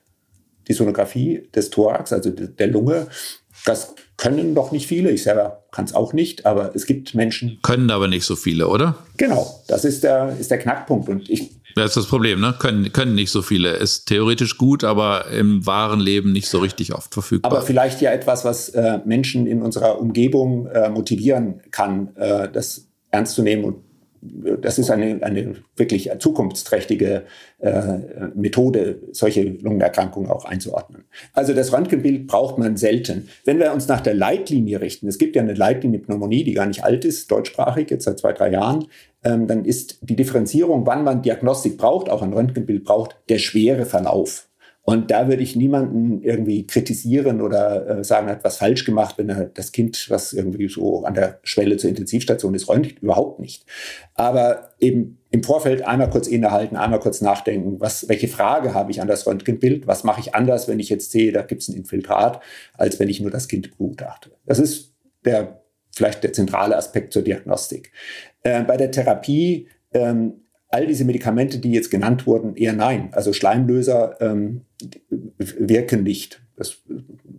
[0.70, 3.08] die Sonographie des Thorax, also der Lunge.
[3.66, 5.12] Das können doch nicht viele.
[5.12, 7.60] Ich selber kann es auch nicht, aber es gibt Menschen.
[7.62, 8.96] Können aber nicht so viele, oder?
[9.18, 11.10] Genau, das ist der, ist der Knackpunkt.
[11.10, 12.56] Und ich das ist das Problem, ne?
[12.58, 13.74] Können, können nicht so viele.
[13.74, 17.52] Ist theoretisch gut, aber im wahren Leben nicht so richtig oft verfügbar.
[17.52, 22.88] Aber vielleicht ja etwas, was äh, Menschen in unserer Umgebung äh, motivieren kann, äh, das
[23.12, 23.89] ernst zu nehmen und
[24.22, 27.24] das ist eine, eine wirklich zukunftsträchtige
[27.60, 27.98] äh,
[28.36, 31.06] Methode, solche Lungenerkrankungen auch einzuordnen.
[31.34, 33.30] Also das Röntgenbild braucht man selten.
[33.46, 36.66] Wenn wir uns nach der Leitlinie richten, es gibt ja eine Leitlinie Pneumonie, die gar
[36.66, 38.88] nicht alt ist, deutschsprachig, jetzt seit zwei, drei Jahren,
[39.24, 43.86] ähm, dann ist die Differenzierung, wann man Diagnostik braucht, auch ein Röntgenbild braucht, der schwere
[43.86, 44.49] Verlauf.
[44.90, 49.20] Und da würde ich niemanden irgendwie kritisieren oder äh, sagen, er hat was falsch gemacht,
[49.20, 53.04] wenn er das Kind, was irgendwie so an der Schwelle zur Intensivstation ist, röntgt.
[53.04, 53.68] Überhaupt nicht.
[54.16, 59.00] Aber eben im Vorfeld einmal kurz innehalten, einmal kurz nachdenken, was, welche Frage habe ich
[59.00, 59.86] an das Röntgenbild?
[59.86, 62.42] Was mache ich anders, wenn ich jetzt sehe, da gibt es ein Infiltrat,
[62.74, 64.32] als wenn ich nur das Kind begutachte?
[64.48, 65.62] Das ist der,
[65.96, 67.92] vielleicht der zentrale Aspekt zur Diagnostik.
[68.42, 73.10] Äh, bei der Therapie ähm, all diese Medikamente, die jetzt genannt wurden, eher nein.
[73.12, 74.62] Also Schleimlöser ähm,
[75.38, 76.42] wirken nicht.
[76.56, 76.78] Das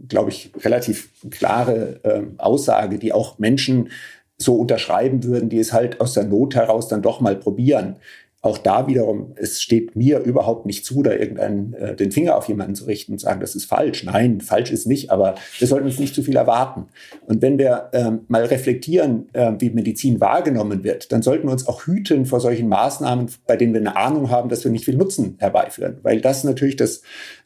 [0.09, 3.91] glaube ich relativ klare ähm, Aussage, die auch Menschen
[4.37, 7.97] so unterschreiben würden, die es halt aus der Not heraus dann doch mal probieren
[8.43, 12.49] auch da wiederum, es steht mir überhaupt nicht zu, da irgendeinen äh, den Finger auf
[12.49, 14.03] jemanden zu richten und sagen, das ist falsch.
[14.05, 16.87] Nein, falsch ist nicht, aber wir sollten uns nicht zu viel erwarten.
[17.27, 21.69] Und wenn wir ähm, mal reflektieren, äh, wie Medizin wahrgenommen wird, dann sollten wir uns
[21.69, 24.97] auch hüten vor solchen Maßnahmen, bei denen wir eine Ahnung haben, dass wir nicht viel
[24.97, 27.03] Nutzen herbeiführen, weil das natürlich das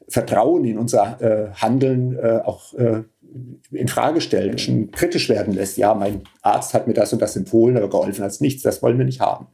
[0.07, 3.03] Vertrauen in unser äh, Handeln äh, auch äh,
[3.71, 5.77] in Frage stellen, Menschen kritisch werden lässt.
[5.77, 8.63] Ja, mein Arzt hat mir das und das empfohlen, aber geholfen hat nichts.
[8.63, 9.47] Das wollen wir nicht haben.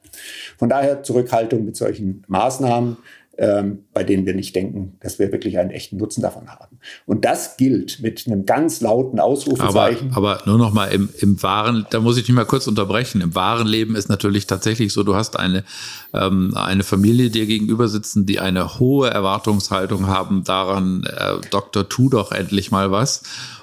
[0.59, 2.99] Von daher Zurückhaltung mit solchen Maßnahmen,
[3.39, 6.79] ähm, bei denen wir nicht denken, dass wir wirklich einen echten Nutzen davon haben.
[7.07, 10.13] Und das gilt mit einem ganz lauten Ausrufezeichen.
[10.13, 13.23] Aber, aber nur noch mal im, im wahren, da muss ich dich mal kurz unterbrechen.
[13.23, 15.65] Im wahren Leben ist natürlich tatsächlich so, du hast eine,
[16.13, 22.11] ähm, eine Familie dir gegenüber sitzen, die eine hohe Erwartungshaltung haben daran, äh, Doktor, tu
[22.11, 23.23] doch endlich mal was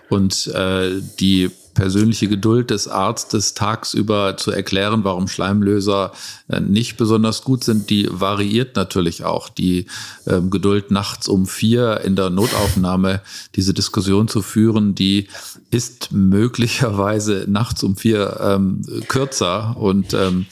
[0.09, 6.11] und äh, die persönliche Geduld des Arztes tagsüber zu erklären, warum Schleimlöser
[6.47, 9.47] äh, nicht besonders gut sind, die variiert natürlich auch.
[9.47, 9.85] Die
[10.25, 13.21] äh, Geduld nachts um vier in der Notaufnahme
[13.55, 15.27] diese Diskussion zu führen, die
[15.69, 20.47] ist möglicherweise nachts um vier ähm, kürzer und ähm,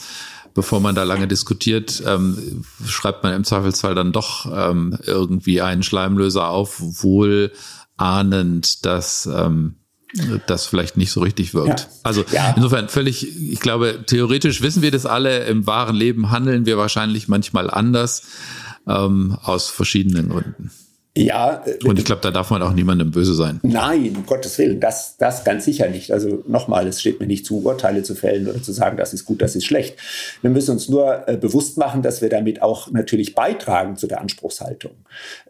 [0.54, 5.82] bevor man da lange diskutiert, ähm, schreibt man im Zweifelsfall dann doch ähm, irgendwie einen
[5.82, 7.50] Schleimlöser auf, wohl
[7.96, 9.76] ahnend, dass ähm,
[10.46, 11.80] das vielleicht nicht so richtig wirkt.
[11.80, 11.86] Ja.
[12.02, 12.54] Also ja.
[12.56, 17.28] insofern völlig, ich glaube, theoretisch wissen wir das alle, im wahren Leben handeln wir wahrscheinlich
[17.28, 18.22] manchmal anders,
[18.86, 20.70] ähm, aus verschiedenen Gründen.
[21.16, 21.62] Ja.
[21.66, 23.58] Äh, Und ich glaube, da darf man auch niemandem böse sein.
[23.62, 26.12] Nein, um Gottes Willen, das, das ganz sicher nicht.
[26.12, 29.24] Also nochmal, es steht mir nicht zu, Urteile zu fällen oder zu sagen, das ist
[29.24, 29.96] gut, das ist schlecht.
[30.42, 34.20] Wir müssen uns nur äh, bewusst machen, dass wir damit auch natürlich beitragen zu der
[34.20, 34.92] Anspruchshaltung.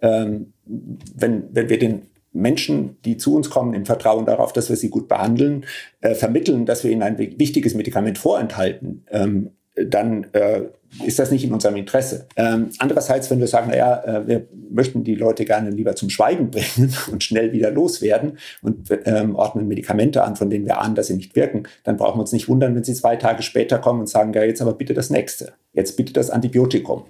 [0.02, 2.02] Ähm, wenn, wenn wir den
[2.36, 5.64] Menschen, die zu uns kommen, im Vertrauen darauf, dass wir sie gut behandeln,
[6.00, 10.62] äh, vermitteln, dass wir ihnen ein wichtiges Medikament vorenthalten, ähm, dann äh,
[11.04, 12.26] ist das nicht in unserem Interesse.
[12.36, 16.50] Ähm, andererseits, wenn wir sagen, naja, äh, wir möchten die Leute gerne lieber zum Schweigen
[16.50, 21.08] bringen und schnell wieder loswerden und ähm, ordnen Medikamente an, von denen wir ahnen, dass
[21.08, 24.00] sie nicht wirken, dann brauchen wir uns nicht wundern, wenn sie zwei Tage später kommen
[24.00, 25.52] und sagen, ja, jetzt aber bitte das nächste.
[25.76, 27.04] Jetzt bitte das Antibiotikum.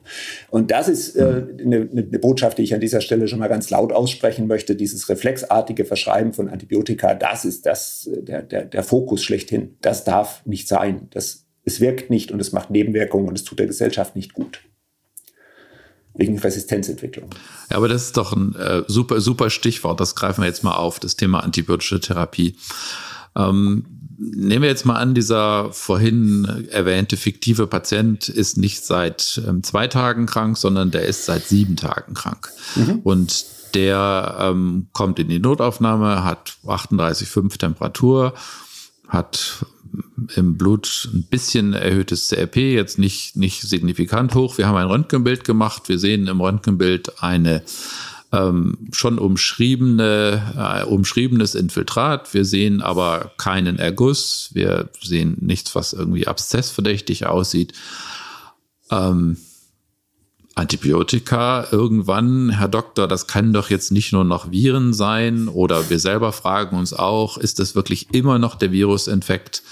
[0.50, 3.70] Und das ist äh, eine, eine Botschaft, die ich an dieser Stelle schon mal ganz
[3.70, 4.76] laut aussprechen möchte.
[4.76, 9.76] Dieses reflexartige Verschreiben von Antibiotika, das ist das, der, der, der Fokus schlechthin.
[9.80, 11.08] Das darf nicht sein.
[11.12, 14.60] Das es wirkt nicht und es macht Nebenwirkungen und es tut der Gesellschaft nicht gut.
[16.14, 17.28] Wegen Resistenzentwicklung.
[17.70, 20.00] Ja, aber das ist doch ein äh, super, super Stichwort.
[20.00, 22.56] Das greifen wir jetzt mal auf, das Thema antibiotische Therapie.
[23.36, 29.62] Ähm, nehmen wir jetzt mal an, dieser vorhin erwähnte fiktive Patient ist nicht seit ähm,
[29.62, 32.50] zwei Tagen krank, sondern der ist seit sieben Tagen krank.
[32.74, 33.00] Mhm.
[33.02, 38.34] Und der ähm, kommt in die Notaufnahme, hat 38,5 Temperatur,
[39.08, 39.66] hat
[40.34, 44.58] im Blut ein bisschen erhöhtes CRP, jetzt nicht, nicht signifikant hoch.
[44.58, 45.88] Wir haben ein Röntgenbild gemacht.
[45.88, 47.62] Wir sehen im Röntgenbild eine
[48.32, 52.34] ähm, schon umschriebene, äh, umschriebenes Infiltrat.
[52.34, 54.50] Wir sehen aber keinen Erguss.
[54.52, 57.72] Wir sehen nichts, was irgendwie abszessverdächtig aussieht.
[58.90, 59.36] Ähm,
[60.56, 65.98] Antibiotika irgendwann, Herr Doktor, das kann doch jetzt nicht nur noch Viren sein oder wir
[65.98, 69.62] selber fragen uns auch, ist das wirklich immer noch der Virusinfekt?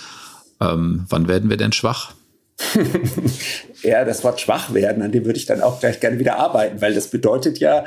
[0.60, 2.12] Ähm, wann werden wir denn schwach?
[3.82, 6.82] ja, das Wort schwach werden, an dem würde ich dann auch gleich gerne wieder arbeiten,
[6.82, 7.86] weil das bedeutet ja,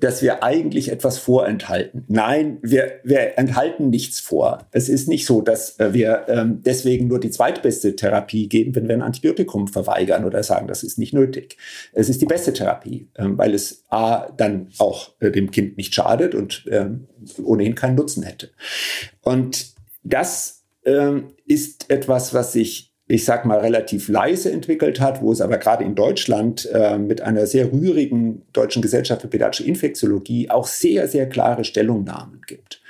[0.00, 2.04] dass wir eigentlich etwas vorenthalten.
[2.08, 4.66] Nein, wir, wir enthalten nichts vor.
[4.70, 8.88] Es ist nicht so, dass äh, wir ähm, deswegen nur die zweitbeste Therapie geben, wenn
[8.88, 11.56] wir ein Antibiotikum verweigern oder sagen, das ist nicht nötig.
[11.92, 15.94] Es ist die beste Therapie, ähm, weil es A, dann auch äh, dem Kind nicht
[15.94, 17.08] schadet und ähm,
[17.42, 18.50] ohnehin keinen Nutzen hätte.
[19.22, 25.32] Und das ähm, ist etwas, was sich ich sag mal, relativ leise entwickelt hat, wo
[25.32, 30.50] es aber gerade in Deutschland äh, mit einer sehr rührigen Deutschen Gesellschaft für Pädiatrische Infektiologie
[30.50, 32.82] auch sehr, sehr klare Stellungnahmen gibt,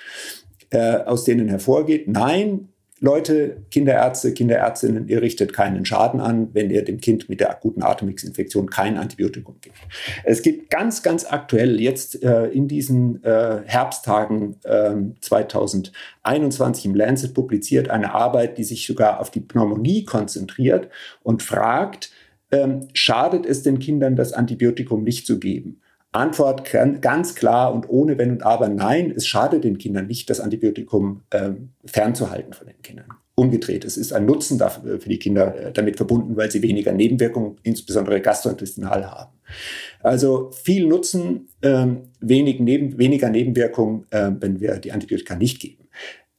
[0.70, 2.68] äh, aus denen hervorgeht, nein,
[3.00, 7.82] Leute, Kinderärzte, Kinderärztinnen, ihr richtet keinen Schaden an, wenn ihr dem Kind mit der akuten
[7.82, 9.76] Atemwegsinfektion kein Antibiotikum gibt.
[10.24, 17.34] Es gibt ganz, ganz aktuell jetzt äh, in diesen äh, Herbsttagen äh, 2021 im Lancet
[17.34, 20.88] publiziert eine Arbeit, die sich sogar auf die Pneumonie konzentriert
[21.22, 22.10] und fragt,
[22.50, 25.80] ähm, schadet es den Kindern, das Antibiotikum nicht zu geben?
[26.12, 30.40] Antwort ganz klar und ohne Wenn und Aber nein, es schadet den Kindern nicht, das
[30.40, 33.08] Antibiotikum ähm, fernzuhalten von den Kindern.
[33.34, 36.62] Umgedreht, es ist ein Nutzen dafür, äh, für die Kinder äh, damit verbunden, weil sie
[36.62, 39.32] weniger Nebenwirkungen, insbesondere gastrointestinal haben.
[40.00, 45.88] Also viel Nutzen, ähm, wenig neben, weniger Nebenwirkungen, äh, wenn wir die Antibiotika nicht geben.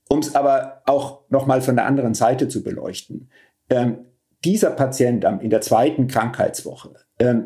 [0.09, 3.29] Um es aber auch nochmal von der anderen Seite zu beleuchten.
[3.69, 3.99] Ähm,
[4.43, 6.93] dieser Patient in der zweiten Krankheitswoche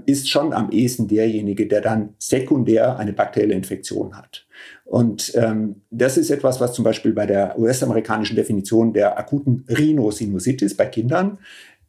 [0.06, 4.46] ist schon am ehesten derjenige, der dann sekundär eine bakterielle Infektion hat.
[4.86, 10.78] Und ähm, das ist etwas, was zum Beispiel bei der US-amerikanischen Definition der akuten Rhinosinusitis
[10.78, 11.40] bei Kindern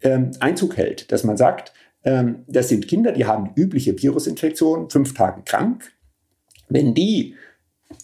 [0.00, 5.14] ähm, Einzug hält, dass man sagt, ähm, das sind Kinder, die haben übliche Virusinfektion, fünf
[5.14, 5.92] Tage krank.
[6.68, 7.34] Wenn die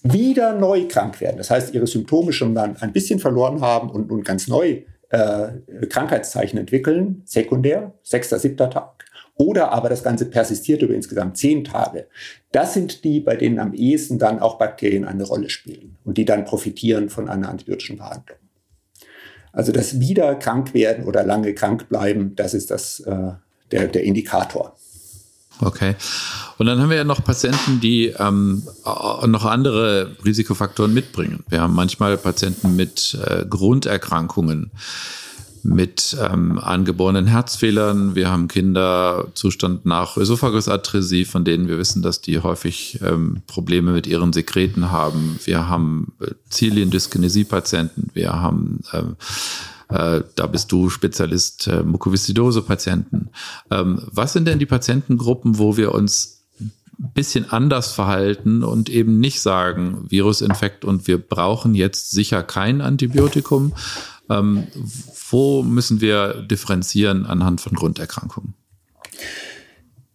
[0.03, 4.09] wieder neu krank werden, das heißt, ihre Symptome schon dann ein bisschen verloren haben und
[4.09, 5.49] nun ganz neu äh,
[5.89, 9.05] Krankheitszeichen entwickeln, sekundär, sechster, siebter Tag,
[9.41, 12.09] oder aber das Ganze persistiert über insgesamt zehn Tage.
[12.53, 16.27] Das sind die, bei denen am ehesten dann auch Bakterien eine Rolle spielen und die
[16.27, 18.37] dann profitieren von einer antibiotischen Behandlung.
[19.51, 23.33] Also das wieder krank werden oder lange krank bleiben, das ist das, äh,
[23.73, 24.77] der, der Indikator.
[25.63, 25.95] Okay.
[26.59, 31.45] Und dann haben wir ja noch Patienten, die ähm, noch andere Risikofaktoren mitbringen.
[31.49, 34.71] Wir haben manchmal Patienten mit äh, Grunderkrankungen
[35.63, 38.15] mit ähm, angeborenen Herzfehlern.
[38.15, 44.07] Wir haben Kinderzustand nach Ösophagusatresie, von denen wir wissen, dass die häufig ähm, Probleme mit
[44.07, 45.39] ihren Sekreten haben.
[45.45, 48.11] Wir haben äh, Ziliendyskinesie-Patienten.
[48.15, 49.17] Wir haben ähm,
[49.89, 53.31] äh, da bist du Spezialist äh, Mukoviszidose-Patienten.
[53.71, 56.41] Ähm, was sind denn die Patientengruppen, wo wir uns
[57.01, 62.81] ein bisschen anders verhalten und eben nicht sagen, Virusinfekt und wir brauchen jetzt sicher kein
[62.81, 63.73] Antibiotikum,
[64.31, 64.67] ähm,
[65.31, 68.55] wo müssen wir differenzieren anhand von Grunderkrankungen?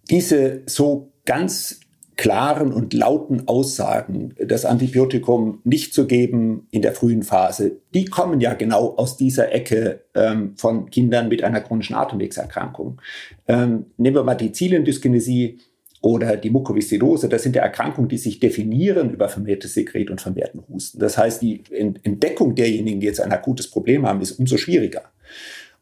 [0.09, 1.79] Diese so ganz
[2.15, 8.39] klaren und lauten Aussagen, das Antibiotikum nicht zu geben in der frühen Phase, die kommen
[8.39, 13.01] ja genau aus dieser Ecke ähm, von Kindern mit einer chronischen Atemwegserkrankung.
[13.47, 15.59] Ähm, nehmen wir mal die Zielendyskinesie
[16.05, 20.61] oder die Mukoviszidose, das sind ja Erkrankungen, die sich definieren über vermehrtes Sekret und vermehrten
[20.69, 20.99] Husten.
[20.99, 25.01] Das heißt, die Entdeckung derjenigen, die jetzt ein akutes Problem haben, ist umso schwieriger.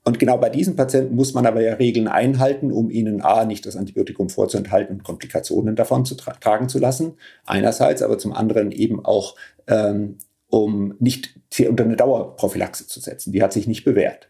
[0.06, 3.66] Und genau bei diesen Patienten muss man aber ja Regeln einhalten, um ihnen A, nicht
[3.66, 7.16] das Antibiotikum vorzuenthalten und Komplikationen davon zu tra tragen zu lassen.
[7.46, 9.36] Einerseits, aber zum anderen eben auch,
[9.68, 13.34] ähm, um nicht unter eine Dauerprophylaxe zu setzen.
[13.34, 14.30] Die hat sich nicht bewährt.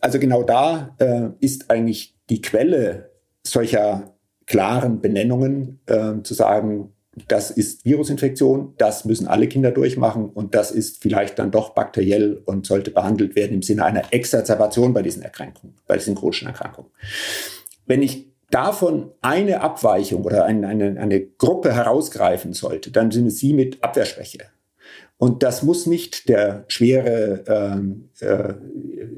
[0.00, 3.12] Also genau da äh, ist eigentlich die Quelle
[3.46, 4.16] solcher
[4.50, 6.92] klaren Benennungen äh, zu sagen,
[7.28, 12.42] das ist Virusinfektion, das müssen alle Kinder durchmachen und das ist vielleicht dann doch bakteriell
[12.46, 16.90] und sollte behandelt werden im Sinne einer Exazerbation bei diesen Erkrankungen, bei diesen chronischen Erkrankungen.
[17.86, 23.38] Wenn ich davon eine Abweichung oder eine, eine, eine Gruppe herausgreifen sollte, dann sind es
[23.38, 24.40] sie mit Abwehrschwäche.
[25.16, 28.54] Und das muss nicht der schwere ähm, äh,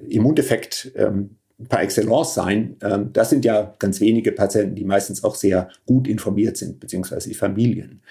[0.08, 1.36] Immundefekt ähm,
[1.68, 2.76] par excellence sein.
[2.82, 7.28] Ähm, das sind ja ganz wenige Patienten, die meistens auch sehr gut informiert sind, beziehungsweise
[7.28, 8.02] die Familien.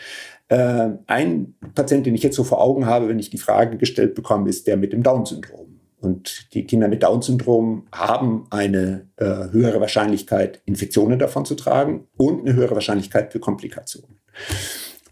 [0.50, 4.16] Ähm, ein Patient, den ich jetzt so vor Augen habe, wenn ich die Frage gestellt
[4.16, 5.80] bekomme, ist der mit dem Down-Syndrom.
[6.02, 12.42] Und die Kinder mit Down-Syndrom haben eine äh, höhere Wahrscheinlichkeit, Infektionen davon zu tragen und
[12.42, 14.20] eine höhere Wahrscheinlichkeit für Komplikationen.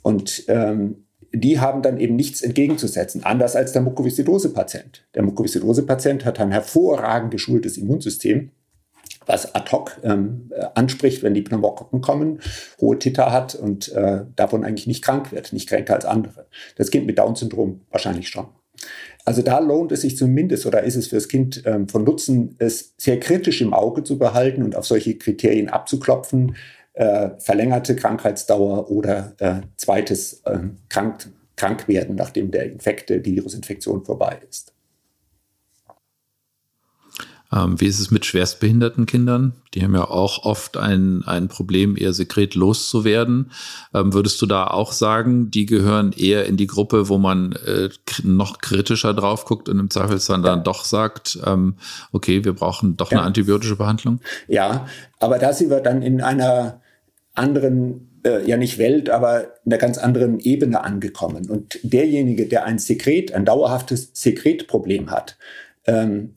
[0.01, 5.05] Und ähm, die haben dann eben nichts entgegenzusetzen, anders als der Mukoviszidose-Patient.
[5.15, 8.51] Der Mukoviszidose-Patient hat ein hervorragend geschultes Immunsystem,
[9.25, 12.39] was ad hoc ähm, äh, anspricht, wenn die Pneumokokken kommen,
[12.81, 16.47] hohe Titer hat und äh, davon eigentlich nicht krank wird, nicht kränker als andere.
[16.77, 18.47] Das Kind mit Down-Syndrom wahrscheinlich schon.
[19.25, 22.55] Also da lohnt es sich zumindest oder ist es für das Kind ähm, von Nutzen,
[22.57, 26.55] es sehr kritisch im Auge zu behalten und auf solche Kriterien abzuklopfen,
[26.99, 34.39] äh, verlängerte Krankheitsdauer oder äh, zweites äh, krank, Krankwerden, nachdem der Infekt, die Virusinfektion vorbei
[34.49, 34.73] ist.
[37.53, 39.53] Ähm, wie ist es mit schwerstbehinderten Kindern?
[39.73, 43.51] Die haben ja auch oft ein, ein Problem, ihr Sekret loszuwerden.
[43.93, 47.89] Ähm, würdest du da auch sagen, die gehören eher in die Gruppe, wo man äh,
[48.23, 51.75] noch kritischer drauf guckt und im Zweifelsfall dann doch sagt, ähm,
[52.11, 53.19] okay, wir brauchen doch ja.
[53.19, 54.19] eine antibiotische Behandlung?
[54.47, 54.85] Ja,
[55.19, 56.81] aber da sind wir dann in einer
[57.39, 61.49] anderen äh, ja nicht Welt, aber in einer ganz anderen Ebene angekommen.
[61.49, 65.37] Und derjenige, der ein Sekret, ein dauerhaftes Sekretproblem hat,
[65.85, 66.33] ähm,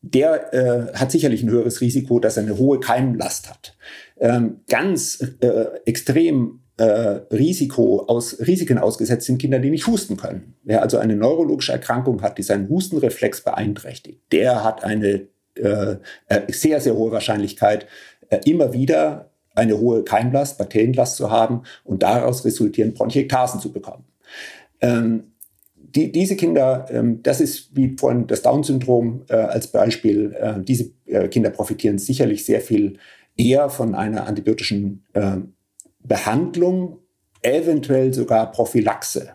[0.00, 3.76] der äh, hat sicherlich ein höheres Risiko, dass er eine hohe Keimlast hat.
[4.18, 10.54] Ähm, ganz äh, extrem äh, Risiko aus, Risiken ausgesetzt sind Kinder, die nicht husten können.
[10.62, 15.26] Wer also eine neurologische Erkrankung hat, die seinen Hustenreflex beeinträchtigt, der hat eine
[15.56, 15.96] äh,
[16.28, 17.86] äh sehr, sehr hohe Wahrscheinlichkeit,
[18.44, 24.04] immer wieder eine hohe Keimlast, Bakterienlast zu haben und daraus resultierend Bronchiektasen zu bekommen.
[24.80, 25.32] Ähm,
[25.74, 30.90] die, diese Kinder, ähm, das ist wie vorhin das Down-Syndrom äh, als Beispiel, äh, diese
[31.06, 32.98] äh, Kinder profitieren sicherlich sehr viel
[33.36, 35.38] eher von einer antibiotischen äh,
[36.00, 36.98] Behandlung,
[37.42, 39.30] eventuell sogar Prophylaxe,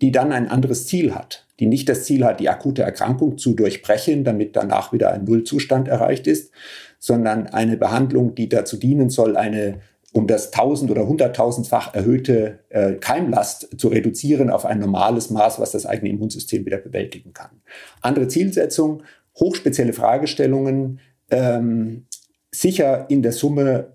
[0.00, 3.54] die dann ein anderes Ziel hat, die nicht das Ziel hat, die akute Erkrankung zu
[3.54, 6.52] durchbrechen, damit danach wieder ein Nullzustand erreicht ist,
[6.98, 9.80] sondern eine Behandlung, die dazu dienen soll, eine
[10.16, 15.72] um das tausend- oder hunderttausendfach erhöhte äh, Keimlast zu reduzieren auf ein normales Maß, was
[15.72, 17.60] das eigene Immunsystem wieder bewältigen kann.
[18.00, 19.02] Andere Zielsetzung,
[19.38, 22.06] hochspezielle Fragestellungen, ähm,
[22.50, 23.92] sicher in der Summe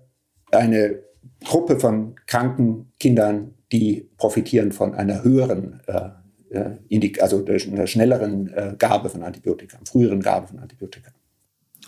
[0.52, 1.00] eine
[1.44, 8.74] Gruppe von kranken Kindern, die profitieren von einer höheren, äh, äh also einer schnelleren äh,
[8.78, 11.10] Gabe von Antibiotika, früheren Gabe von Antibiotika.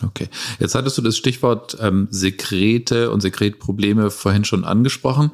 [0.03, 0.27] Okay,
[0.59, 5.31] jetzt hattest du das Stichwort ähm, Sekrete und Sekretprobleme vorhin schon angesprochen.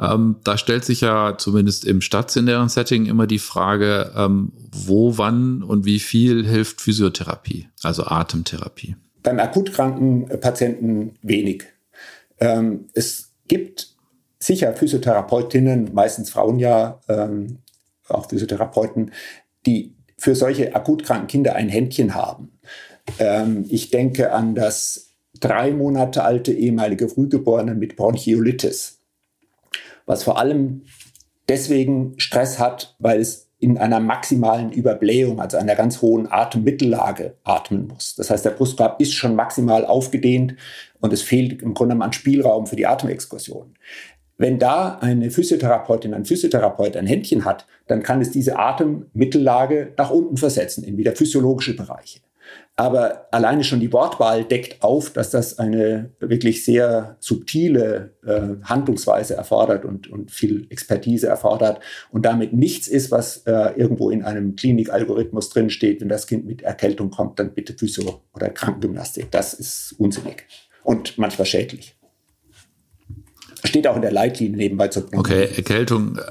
[0.00, 5.62] Ähm, da stellt sich ja zumindest im stationären Setting immer die Frage, ähm, wo, wann
[5.62, 8.94] und wie viel hilft Physiotherapie, also Atemtherapie?
[9.24, 11.64] Beim akutkranken Patienten wenig.
[12.38, 13.96] Ähm, es gibt
[14.38, 17.58] sicher Physiotherapeutinnen, meistens Frauen ja, ähm,
[18.08, 19.10] auch Physiotherapeuten,
[19.66, 22.52] die für solche akutkranken Kinder ein Händchen haben.
[23.18, 29.00] Ähm, ich denke an das drei Monate alte ehemalige Frühgeborene mit Bronchiolitis,
[30.06, 30.82] was vor allem
[31.48, 37.88] deswegen Stress hat, weil es in einer maximalen Überblähung, also einer ganz hohen Atemmittellage atmen
[37.88, 38.14] muss.
[38.14, 40.54] Das heißt, der Brustkorb ist schon maximal aufgedehnt
[41.00, 43.74] und es fehlt im Grunde an Spielraum für die Atemexkursion.
[44.36, 50.10] Wenn da eine Physiotherapeutin, ein Physiotherapeut ein Händchen hat, dann kann es diese Atemmittellage nach
[50.10, 52.20] unten versetzen in wieder physiologische Bereiche.
[52.78, 59.34] Aber alleine schon die Wortwahl deckt auf, dass das eine wirklich sehr subtile äh, Handlungsweise
[59.34, 61.80] erfordert und, und viel Expertise erfordert
[62.12, 66.62] und damit nichts ist, was äh, irgendwo in einem Klinikalgorithmus drinsteht, wenn das Kind mit
[66.62, 69.28] Erkältung kommt, dann bitte Physio- oder Krankengymnastik.
[69.32, 70.46] Das ist unsinnig
[70.84, 71.96] und manchmal schädlich.
[73.64, 75.34] Steht auch in der Leitlinie nebenbei zur Pneumonie.
[75.34, 76.22] Okay, Erkältung äh,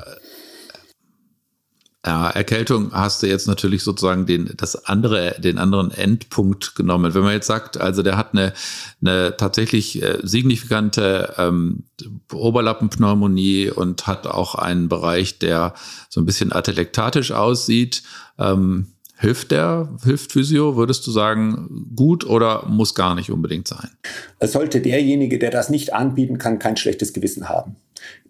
[2.07, 7.13] ja, Erkältung hast du jetzt natürlich sozusagen den, das andere, den anderen Endpunkt genommen.
[7.13, 8.53] Wenn man jetzt sagt, also der hat eine,
[9.01, 11.83] eine tatsächlich äh, signifikante ähm,
[12.31, 15.73] Oberlappenpneumonie und hat auch einen Bereich, der
[16.07, 18.03] so ein bisschen atelektatisch aussieht,
[18.39, 18.87] ähm,
[19.19, 23.89] Hilft der, hilft Physio, würdest du sagen, gut oder muss gar nicht unbedingt sein?
[24.37, 27.77] Es sollte derjenige, der das nicht anbieten kann, kein schlechtes Gewissen haben.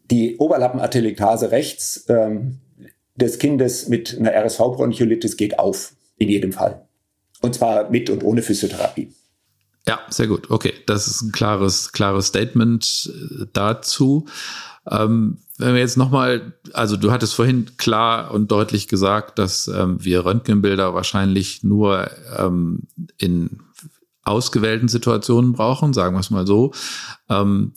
[0.09, 2.59] Die Oberlappenatelektase rechts ähm,
[3.17, 6.87] des Kindes mit einer RSV-Bronchiolitis geht auf, in jedem Fall.
[7.41, 9.13] Und zwar mit und ohne Physiotherapie.
[9.87, 10.49] Ja, sehr gut.
[10.49, 14.25] Okay, das ist ein klares, klares Statement äh, dazu.
[14.89, 20.03] Ähm, wenn wir jetzt nochmal, also du hattest vorhin klar und deutlich gesagt, dass ähm,
[20.03, 22.83] wir Röntgenbilder wahrscheinlich nur ähm,
[23.17, 23.61] in
[24.23, 26.73] ausgewählten Situationen brauchen, sagen wir es mal so.
[27.29, 27.73] Ähm,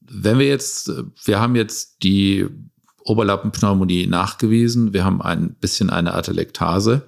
[0.00, 0.92] wenn wir jetzt,
[1.24, 2.48] wir haben jetzt die
[3.04, 4.92] Oberlappenpneumonie nachgewiesen.
[4.92, 7.02] Wir haben ein bisschen eine Atelektase.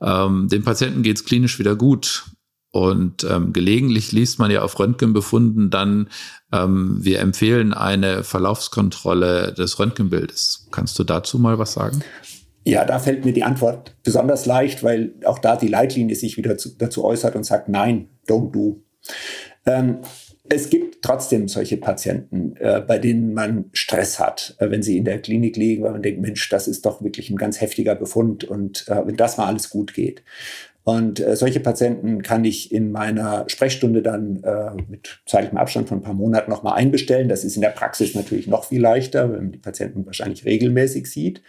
[0.00, 2.24] Ähm, dem Patienten geht es klinisch wieder gut.
[2.72, 6.08] Und ähm, gelegentlich liest man ja auf Röntgenbefunden dann,
[6.52, 10.68] ähm, wir empfehlen eine Verlaufskontrolle des Röntgenbildes.
[10.70, 12.00] Kannst du dazu mal was sagen?
[12.64, 16.58] Ja, da fällt mir die Antwort besonders leicht, weil auch da die Leitlinie sich wieder
[16.58, 18.84] zu, dazu äußert und sagt, nein, don't do.
[19.66, 19.98] Ähm,
[20.52, 25.04] es gibt trotzdem solche Patienten, äh, bei denen man Stress hat, äh, wenn sie in
[25.04, 28.44] der Klinik liegen, weil man denkt, Mensch, das ist doch wirklich ein ganz heftiger Befund
[28.44, 30.22] und äh, wenn das mal alles gut geht.
[30.82, 35.98] Und äh, solche Patienten kann ich in meiner Sprechstunde dann äh, mit zeitlichem Abstand von
[35.98, 37.28] ein paar Monaten nochmal einbestellen.
[37.28, 41.06] Das ist in der Praxis natürlich noch viel leichter, wenn man die Patienten wahrscheinlich regelmäßig
[41.06, 41.42] sieht.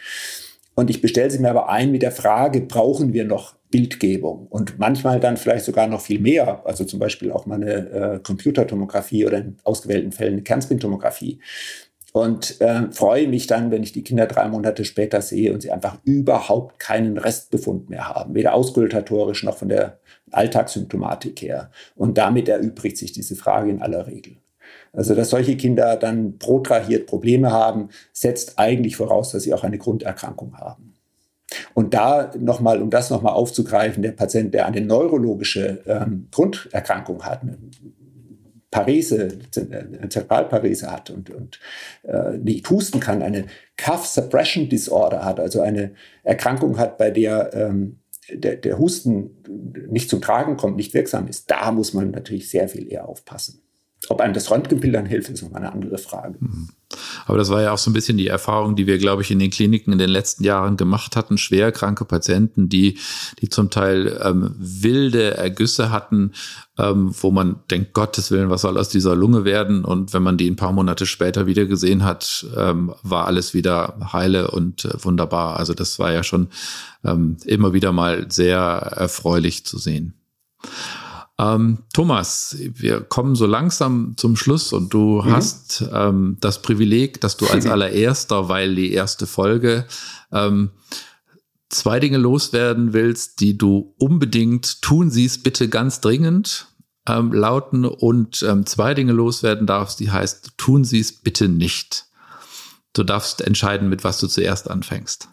[0.76, 4.48] Und ich bestelle sie mir aber ein mit der Frage, brauchen wir noch Bildgebung?
[4.48, 8.20] Und manchmal dann vielleicht sogar noch viel mehr, also zum Beispiel auch mal eine äh,
[8.20, 11.40] Computertomographie oder in ausgewählten Fällen eine Kernspintomographie.
[12.14, 15.72] Und äh, freue mich dann, wenn ich die Kinder drei Monate später sehe und sie
[15.72, 20.00] einfach überhaupt keinen Restbefund mehr haben, weder auskultatorisch noch von der
[20.32, 21.72] Alltagssymptomatik her.
[21.96, 24.38] Und damit erübrigt sich diese Frage in aller Regel.
[24.94, 29.78] Also, dass solche Kinder dann protrahiert Probleme haben, setzt eigentlich voraus, dass sie auch eine
[29.78, 30.91] Grunderkrankung haben.
[31.74, 37.42] Und da nochmal, um das nochmal aufzugreifen, der Patient, der eine neurologische ähm, Grunderkrankung hat,
[37.42, 37.58] eine
[38.70, 41.60] Parese, eine Zerebralparese hat und, und
[42.04, 43.46] äh, nicht husten kann, eine
[43.76, 45.92] Cough Suppression Disorder hat, also eine
[46.24, 47.98] Erkrankung hat, bei der ähm,
[48.30, 49.32] der, der Husten
[49.90, 53.61] nicht zum Tragen kommt, nicht wirksam ist, da muss man natürlich sehr viel eher aufpassen.
[54.12, 56.36] Ob einem das Röntgenbild dann hilft, ist nochmal eine andere Frage.
[56.38, 56.68] Mhm.
[57.26, 59.40] Aber das war ja auch so ein bisschen die Erfahrung, die wir, glaube ich, in
[59.40, 61.38] den Kliniken in den letzten Jahren gemacht hatten.
[61.38, 62.98] Schwer kranke Patienten, die,
[63.40, 66.34] die zum Teil ähm, wilde Ergüsse hatten,
[66.78, 69.86] ähm, wo man denkt, Gottes Willen, was soll aus dieser Lunge werden?
[69.86, 73.96] Und wenn man die ein paar Monate später wieder gesehen hat, ähm, war alles wieder
[74.12, 75.56] heile und äh, wunderbar.
[75.56, 76.50] Also das war ja schon
[77.06, 80.16] ähm, immer wieder mal sehr erfreulich zu sehen.
[81.42, 85.32] Ähm, Thomas, wir kommen so langsam zum Schluss und du mhm.
[85.32, 89.86] hast ähm, das Privileg, dass du als allererster, weil die erste Folge,
[90.32, 90.70] ähm,
[91.70, 96.68] zwei Dinge loswerden willst, die du unbedingt tun siehst, bitte ganz dringend
[97.08, 102.06] ähm, lauten und ähm, zwei Dinge loswerden darfst, die heißt, tun sie es bitte nicht.
[102.94, 105.30] Du darfst entscheiden, mit was du zuerst anfängst.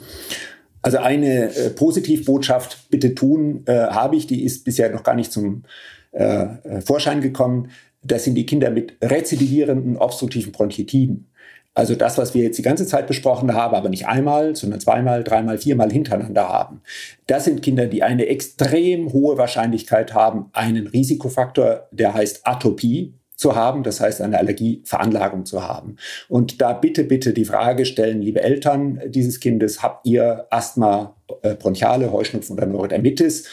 [0.80, 5.32] Also eine äh, Positivbotschaft bitte tun äh, habe ich, die ist bisher noch gar nicht
[5.32, 5.64] zum
[6.12, 7.70] äh, äh, Vorschein gekommen.
[8.02, 11.30] Das sind die Kinder mit rezidivierenden obstruktiven Bronchitiden.
[11.74, 15.22] Also das, was wir jetzt die ganze Zeit besprochen haben, aber nicht einmal, sondern zweimal,
[15.22, 16.80] dreimal, viermal hintereinander haben.
[17.28, 23.54] Das sind Kinder, die eine extrem hohe Wahrscheinlichkeit haben, einen Risikofaktor, der heißt Atopie, zu
[23.54, 25.96] haben, das heißt eine Allergieveranlagung zu haben.
[26.28, 31.54] Und da bitte, bitte die Frage stellen, liebe Eltern dieses Kindes, habt ihr Asthma, äh,
[31.54, 33.46] Bronchiale, Heuschnupfen oder Neurodermitis?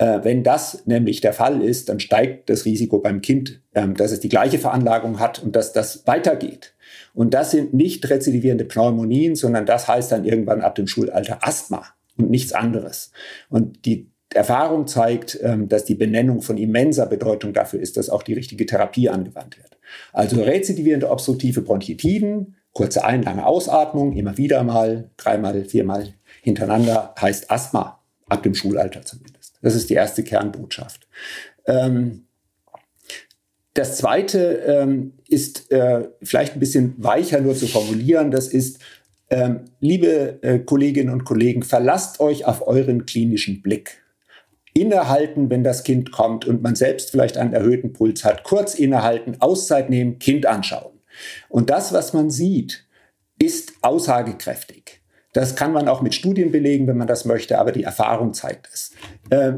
[0.00, 4.12] Äh, wenn das nämlich der Fall ist, dann steigt das Risiko beim Kind, ähm, dass
[4.12, 6.72] es die gleiche Veranlagung hat und dass das weitergeht.
[7.12, 11.84] Und das sind nicht rezidivierende Pneumonien, sondern das heißt dann irgendwann ab dem Schulalter Asthma
[12.16, 13.12] und nichts anderes.
[13.50, 18.22] Und die Erfahrung zeigt, ähm, dass die Benennung von immenser Bedeutung dafür ist, dass auch
[18.22, 19.76] die richtige Therapie angewandt wird.
[20.14, 27.50] Also rezidivierende obstruktive Bronchitiden, kurze Ein-, lange Ausatmung, immer wieder mal, dreimal, viermal hintereinander, heißt
[27.50, 29.39] Asthma, ab dem Schulalter zumindest.
[29.62, 31.06] Das ist die erste Kernbotschaft.
[31.66, 32.26] Ähm,
[33.74, 38.30] das zweite ähm, ist äh, vielleicht ein bisschen weicher nur zu formulieren.
[38.30, 38.80] Das ist,
[39.30, 44.02] ähm, liebe äh, Kolleginnen und Kollegen, verlasst euch auf euren klinischen Blick.
[44.74, 48.44] Innehalten, wenn das Kind kommt und man selbst vielleicht einen erhöhten Puls hat.
[48.44, 51.00] Kurz innehalten, Auszeit nehmen, Kind anschauen.
[51.48, 52.86] Und das, was man sieht,
[53.38, 54.99] ist aussagekräftig.
[55.32, 58.68] Das kann man auch mit Studien belegen, wenn man das möchte, aber die Erfahrung zeigt
[58.72, 58.92] es.
[59.30, 59.52] Äh,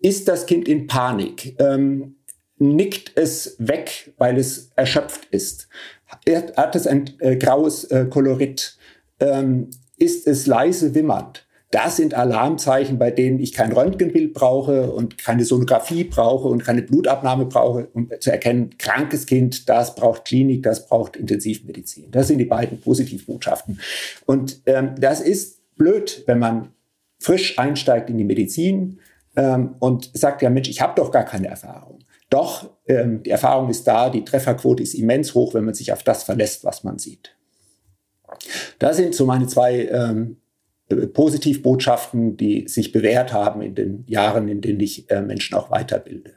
[0.00, 1.56] ist das Kind in Panik?
[1.60, 2.16] Ähm,
[2.58, 5.68] nickt es weg, weil es erschöpft ist?
[6.56, 8.76] Hat es ein äh, graues äh, Kolorit?
[9.20, 11.46] Ähm, ist es leise wimmernd?
[11.72, 16.82] Das sind Alarmzeichen, bei denen ich kein Röntgenbild brauche und keine Sonographie brauche und keine
[16.82, 22.10] Blutabnahme brauche, um zu erkennen, krankes Kind, das braucht Klinik, das braucht Intensivmedizin.
[22.10, 23.80] Das sind die beiden Positivbotschaften.
[24.26, 26.68] Und ähm, das ist blöd, wenn man
[27.18, 28.98] frisch einsteigt in die Medizin
[29.34, 32.00] ähm, und sagt, ja Mensch, ich habe doch gar keine Erfahrung.
[32.28, 36.02] Doch, ähm, die Erfahrung ist da, die Trefferquote ist immens hoch, wenn man sich auf
[36.02, 37.34] das verlässt, was man sieht.
[38.78, 40.36] Das sind so meine zwei ähm,
[40.94, 46.32] Positivbotschaften, die sich bewährt haben in den Jahren, in denen ich äh, Menschen auch weiterbilde.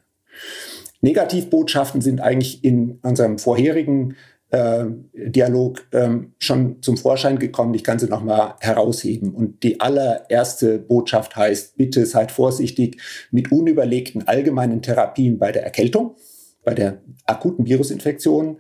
[1.01, 4.16] Negativbotschaften sind eigentlich in unserem vorherigen
[4.51, 7.74] äh, Dialog ähm, schon zum Vorschein gekommen.
[7.74, 9.34] Ich kann sie nochmal herausheben.
[9.34, 13.01] Und die allererste Botschaft heißt, bitte seid vorsichtig
[13.32, 16.16] mit unüberlegten allgemeinen Therapien bei der Erkältung,
[16.64, 18.58] bei der akuten Virusinfektion.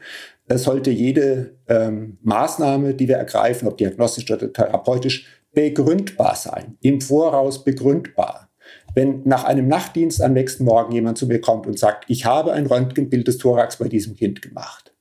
[0.47, 7.01] Es sollte jede ähm, Maßnahme, die wir ergreifen, ob diagnostisch oder therapeutisch, begründbar sein, im
[7.01, 8.49] Voraus begründbar.
[8.93, 12.53] Wenn nach einem Nachtdienst am nächsten Morgen jemand zu mir kommt und sagt, ich habe
[12.53, 14.93] ein Röntgenbild des Thorax bei diesem Kind gemacht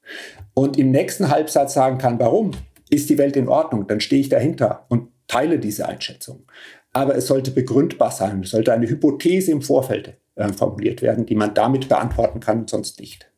[0.55, 2.53] und im nächsten Halbsatz sagen kann, warum,
[2.91, 6.45] ist die Welt in Ordnung, dann stehe ich dahinter und teile diese Einschätzung.
[6.93, 11.35] Aber es sollte begründbar sein, es sollte eine Hypothese im Vorfeld äh, formuliert werden, die
[11.35, 13.31] man damit beantworten kann und sonst nicht.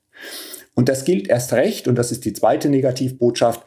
[0.74, 3.64] Und das gilt erst recht, und das ist die zweite Negativbotschaft,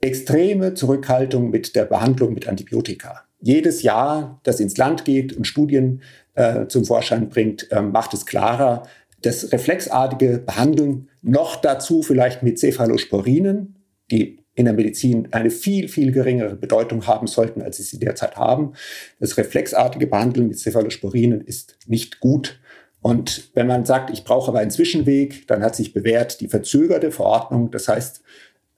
[0.00, 3.24] extreme Zurückhaltung mit der Behandlung mit Antibiotika.
[3.40, 6.02] Jedes Jahr, das ins Land geht und Studien
[6.34, 8.82] äh, zum Vorschein bringt, äh, macht es klarer,
[9.22, 13.76] das reflexartige Behandeln noch dazu vielleicht mit Cephalosporinen,
[14.10, 18.36] die in der Medizin eine viel, viel geringere Bedeutung haben sollten, als sie sie derzeit
[18.36, 18.72] haben.
[19.18, 22.60] Das reflexartige Behandeln mit Cephalosporinen ist nicht gut.
[23.00, 27.10] Und wenn man sagt, ich brauche aber einen Zwischenweg, dann hat sich bewährt die verzögerte
[27.10, 27.70] Verordnung.
[27.70, 28.22] Das heißt,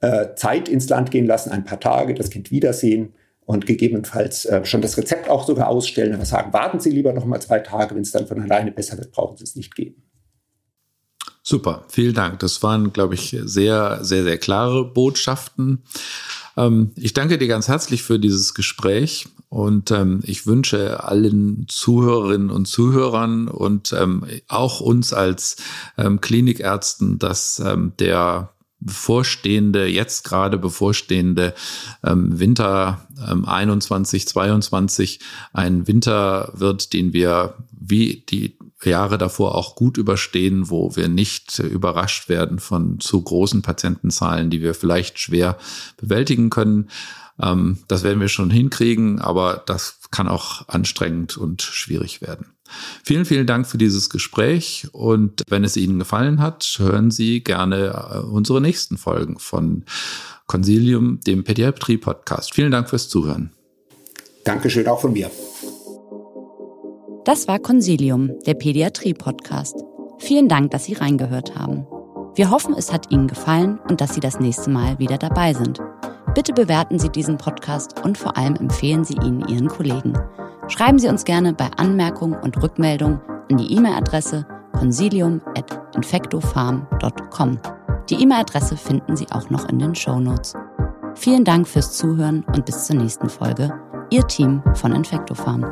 [0.02, 4.64] äh, Zeit ins Land gehen lassen, ein paar Tage, das Kind wiedersehen und gegebenenfalls äh,
[4.64, 7.94] schon das Rezept auch sogar ausstellen, aber sagen, warten Sie lieber noch mal zwei Tage,
[7.94, 10.02] wenn es dann von alleine besser wird, brauchen Sie es nicht geben.
[11.44, 12.38] Super, vielen Dank.
[12.38, 15.82] Das waren, glaube ich, sehr, sehr, sehr klare Botschaften.
[16.56, 22.50] Ähm, ich danke dir ganz herzlich für dieses Gespräch und ähm, ich wünsche allen Zuhörerinnen
[22.50, 25.56] und Zuhörern und ähm, auch uns als
[25.98, 28.52] ähm, Klinikärzten, dass ähm, der
[28.84, 31.54] bevorstehende, jetzt gerade bevorstehende
[32.04, 35.20] ähm, Winter ähm, 21, 22
[35.52, 41.58] ein Winter wird, den wir wie die Jahre davor auch gut überstehen, wo wir nicht
[41.58, 45.56] überrascht werden von zu großen Patientenzahlen, die wir vielleicht schwer
[45.96, 46.90] bewältigen können.
[47.40, 52.51] Ähm, das werden wir schon hinkriegen, aber das kann auch anstrengend und schwierig werden.
[53.04, 58.10] Vielen, vielen Dank für dieses Gespräch und wenn es Ihnen gefallen hat, hören Sie gerne
[58.12, 59.84] äh, unsere nächsten Folgen von
[60.46, 62.54] Consilium, dem Pädiatrie-Podcast.
[62.54, 63.52] Vielen Dank fürs Zuhören.
[64.44, 65.30] Dankeschön auch von mir.
[67.24, 69.76] Das war Consilium, der Pädiatrie-Podcast.
[70.18, 71.86] Vielen Dank, dass Sie reingehört haben.
[72.34, 75.78] Wir hoffen, es hat Ihnen gefallen und dass Sie das nächste Mal wieder dabei sind.
[76.34, 80.14] Bitte bewerten Sie diesen Podcast und vor allem empfehlen Sie ihn Ihren Kollegen.
[80.68, 83.20] Schreiben Sie uns gerne bei Anmerkungen und Rückmeldungen
[83.50, 87.58] an die E-Mail-Adresse consilium.infectofarm.com.
[88.08, 90.54] Die E-Mail-Adresse finden Sie auch noch in den Show Notes.
[91.14, 93.78] Vielen Dank fürs Zuhören und bis zur nächsten Folge.
[94.08, 95.66] Ihr Team von Infectofarm.